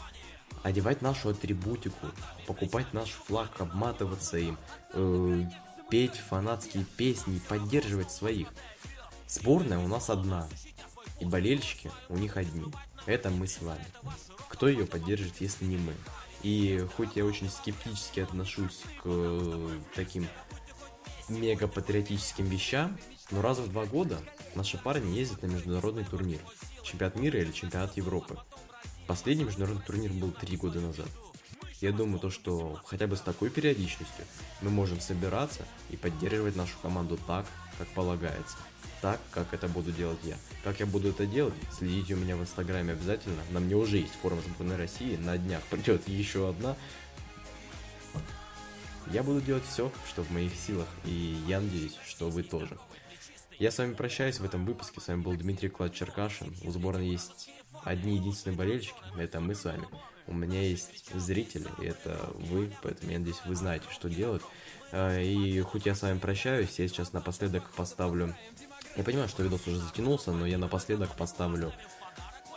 Одевать 0.63 1.01
нашу 1.01 1.29
атрибутику, 1.29 2.07
покупать 2.47 2.93
наш 2.93 3.09
флаг, 3.09 3.59
обматываться 3.59 4.37
им, 4.37 4.57
э, 4.93 5.43
петь 5.93 6.17
фанатские 6.17 6.85
песни 6.97 7.35
и 7.35 7.39
поддерживать 7.39 8.09
своих. 8.09 8.47
Сборная 9.27 9.77
у 9.77 9.87
нас 9.87 10.09
одна, 10.09 10.49
и 11.19 11.25
болельщики 11.25 11.91
у 12.09 12.17
них 12.17 12.35
одни. 12.35 12.65
Это 13.05 13.29
мы 13.29 13.45
с 13.45 13.61
вами. 13.61 13.85
Кто 14.49 14.67
ее 14.67 14.87
поддержит, 14.87 15.39
если 15.39 15.65
не 15.65 15.77
мы? 15.77 15.93
И 16.41 16.83
хоть 16.97 17.15
я 17.15 17.23
очень 17.23 17.47
скептически 17.47 18.21
отношусь 18.21 18.81
к 19.03 19.05
э, 19.05 19.69
таким 19.93 20.27
мега 21.29 21.67
патриотическим 21.67 22.45
вещам, 22.45 22.97
но 23.29 23.43
раз 23.43 23.59
в 23.59 23.69
два 23.69 23.85
года 23.85 24.17
наши 24.55 24.79
парни 24.79 25.15
ездят 25.15 25.43
на 25.43 25.45
международный 25.45 26.05
турнир. 26.05 26.39
Чемпионат 26.81 27.17
мира 27.17 27.39
или 27.39 27.51
чемпионат 27.51 27.95
Европы. 27.97 28.39
Последний 29.05 29.43
международный 29.43 29.85
турнир 29.85 30.11
был 30.11 30.31
три 30.31 30.57
года 30.57 30.81
назад. 30.81 31.07
Я 31.83 31.91
думаю, 31.91 32.17
то, 32.17 32.29
что 32.29 32.79
хотя 32.85 33.07
бы 33.07 33.17
с 33.17 33.19
такой 33.19 33.49
периодичностью 33.49 34.23
мы 34.61 34.69
можем 34.69 35.01
собираться 35.01 35.65
и 35.89 35.97
поддерживать 35.97 36.55
нашу 36.55 36.77
команду 36.81 37.19
так, 37.27 37.45
как 37.77 37.89
полагается. 37.89 38.55
Так, 39.01 39.19
как 39.31 39.53
это 39.53 39.67
буду 39.67 39.91
делать 39.91 40.19
я. 40.23 40.37
Как 40.63 40.79
я 40.79 40.85
буду 40.85 41.09
это 41.09 41.25
делать, 41.25 41.53
следите 41.77 42.13
у 42.13 42.17
меня 42.17 42.37
в 42.37 42.41
инстаграме 42.41 42.93
обязательно. 42.93 43.41
На 43.51 43.59
мне 43.59 43.75
уже 43.75 43.97
есть 43.97 44.13
форма 44.21 44.41
сборной 44.43 44.77
России, 44.77 45.17
на 45.17 45.37
днях 45.37 45.61
придет 45.63 46.07
еще 46.07 46.47
одна. 46.47 46.77
Я 49.11 49.21
буду 49.21 49.41
делать 49.41 49.65
все, 49.65 49.91
что 50.07 50.23
в 50.23 50.31
моих 50.31 50.55
силах, 50.55 50.87
и 51.03 51.37
я 51.49 51.59
надеюсь, 51.59 51.97
что 52.07 52.29
вы 52.29 52.43
тоже. 52.43 52.77
Я 53.59 53.71
с 53.71 53.77
вами 53.77 53.93
прощаюсь 53.93 54.39
в 54.39 54.45
этом 54.45 54.65
выпуске. 54.65 55.01
С 55.01 55.09
вами 55.09 55.21
был 55.21 55.35
Дмитрий 55.35 55.67
Клад 55.67 55.93
Черкашин. 55.93 56.55
У 56.63 56.71
сборной 56.71 57.09
есть 57.09 57.49
одни 57.83 58.15
единственные 58.15 58.57
болельщики. 58.57 58.95
Это 59.17 59.41
мы 59.41 59.53
с 59.53 59.65
вами. 59.65 59.85
У 60.27 60.33
меня 60.33 60.61
есть 60.61 61.13
зрители, 61.13 61.67
и 61.79 61.85
это 61.85 62.17
вы, 62.35 62.71
поэтому 62.81 63.11
я 63.11 63.19
надеюсь, 63.19 63.41
вы 63.45 63.55
знаете, 63.55 63.85
что 63.91 64.09
делать. 64.09 64.41
А, 64.91 65.19
и 65.19 65.59
хоть 65.61 65.85
я 65.85 65.95
с 65.95 66.01
вами 66.01 66.19
прощаюсь, 66.19 66.79
я 66.79 66.87
сейчас 66.87 67.13
напоследок 67.13 67.69
поставлю... 67.71 68.35
Я 68.95 69.03
понимаю, 69.03 69.27
что 69.27 69.43
видос 69.43 69.67
уже 69.67 69.79
затянулся, 69.79 70.31
но 70.31 70.45
я 70.45 70.57
напоследок 70.57 71.15
поставлю 71.15 71.73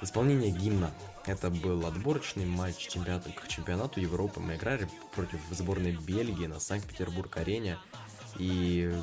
исполнение 0.03 0.51
гимна. 0.51 0.91
Это 1.25 1.51
был 1.51 1.87
отборочный 1.87 2.47
матч 2.47 2.77
чемпионата, 2.77 3.31
к 3.31 3.49
чемпионату 3.49 4.01
Европы. 4.01 4.41
Мы 4.41 4.57
играли 4.57 4.89
против 5.15 5.41
сборной 5.51 5.93
Бельгии 5.93 6.47
на 6.47 6.61
Санкт-Петербург-арене. 6.61 7.79
И 8.39 8.95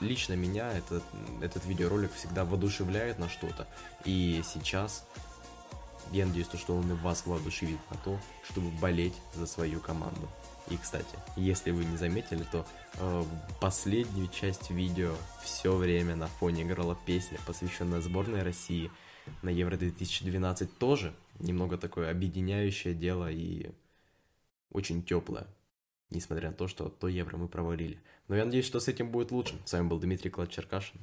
лично 0.00 0.34
меня 0.34 0.70
этот, 0.72 1.02
этот 1.40 1.64
видеоролик 1.64 2.12
всегда 2.14 2.44
воодушевляет 2.44 3.18
на 3.18 3.28
что-то. 3.28 3.66
И 4.04 4.42
сейчас 4.44 5.06
я 6.12 6.26
надеюсь, 6.26 6.48
что 6.54 6.76
он 6.76 6.90
и 6.90 6.94
вас 6.94 7.26
воодушевит 7.26 7.78
на 7.90 7.96
то, 7.98 8.18
чтобы 8.48 8.70
болеть 8.78 9.14
за 9.34 9.46
свою 9.46 9.80
команду. 9.80 10.28
И, 10.70 10.76
кстати, 10.76 11.16
если 11.36 11.70
вы 11.70 11.84
не 11.84 11.96
заметили, 11.96 12.44
то 12.50 12.66
э, 12.94 13.24
последнюю 13.60 14.28
часть 14.28 14.70
видео 14.70 15.14
все 15.42 15.74
время 15.76 16.16
на 16.16 16.26
фоне 16.26 16.62
играла 16.64 16.98
песня, 17.06 17.38
посвященная 17.46 18.00
сборной 18.00 18.42
России 18.42 18.90
на 19.42 19.48
Евро 19.48 19.76
2012 19.76 20.78
тоже. 20.78 21.14
Немного 21.38 21.78
такое 21.78 22.10
объединяющее 22.10 22.94
дело 22.94 23.30
и 23.30 23.70
очень 24.70 25.02
теплое 25.02 25.46
несмотря 26.10 26.50
на 26.50 26.54
то, 26.54 26.68
что 26.68 26.88
то 26.88 27.08
евро 27.08 27.36
мы 27.36 27.48
провалили. 27.48 28.00
Но 28.28 28.36
я 28.36 28.44
надеюсь, 28.44 28.66
что 28.66 28.80
с 28.80 28.88
этим 28.88 29.10
будет 29.10 29.30
лучше. 29.30 29.58
С 29.64 29.72
вами 29.72 29.88
был 29.88 29.98
Дмитрий 29.98 30.30
Клад 30.30 30.50
Черкашин. 30.50 31.00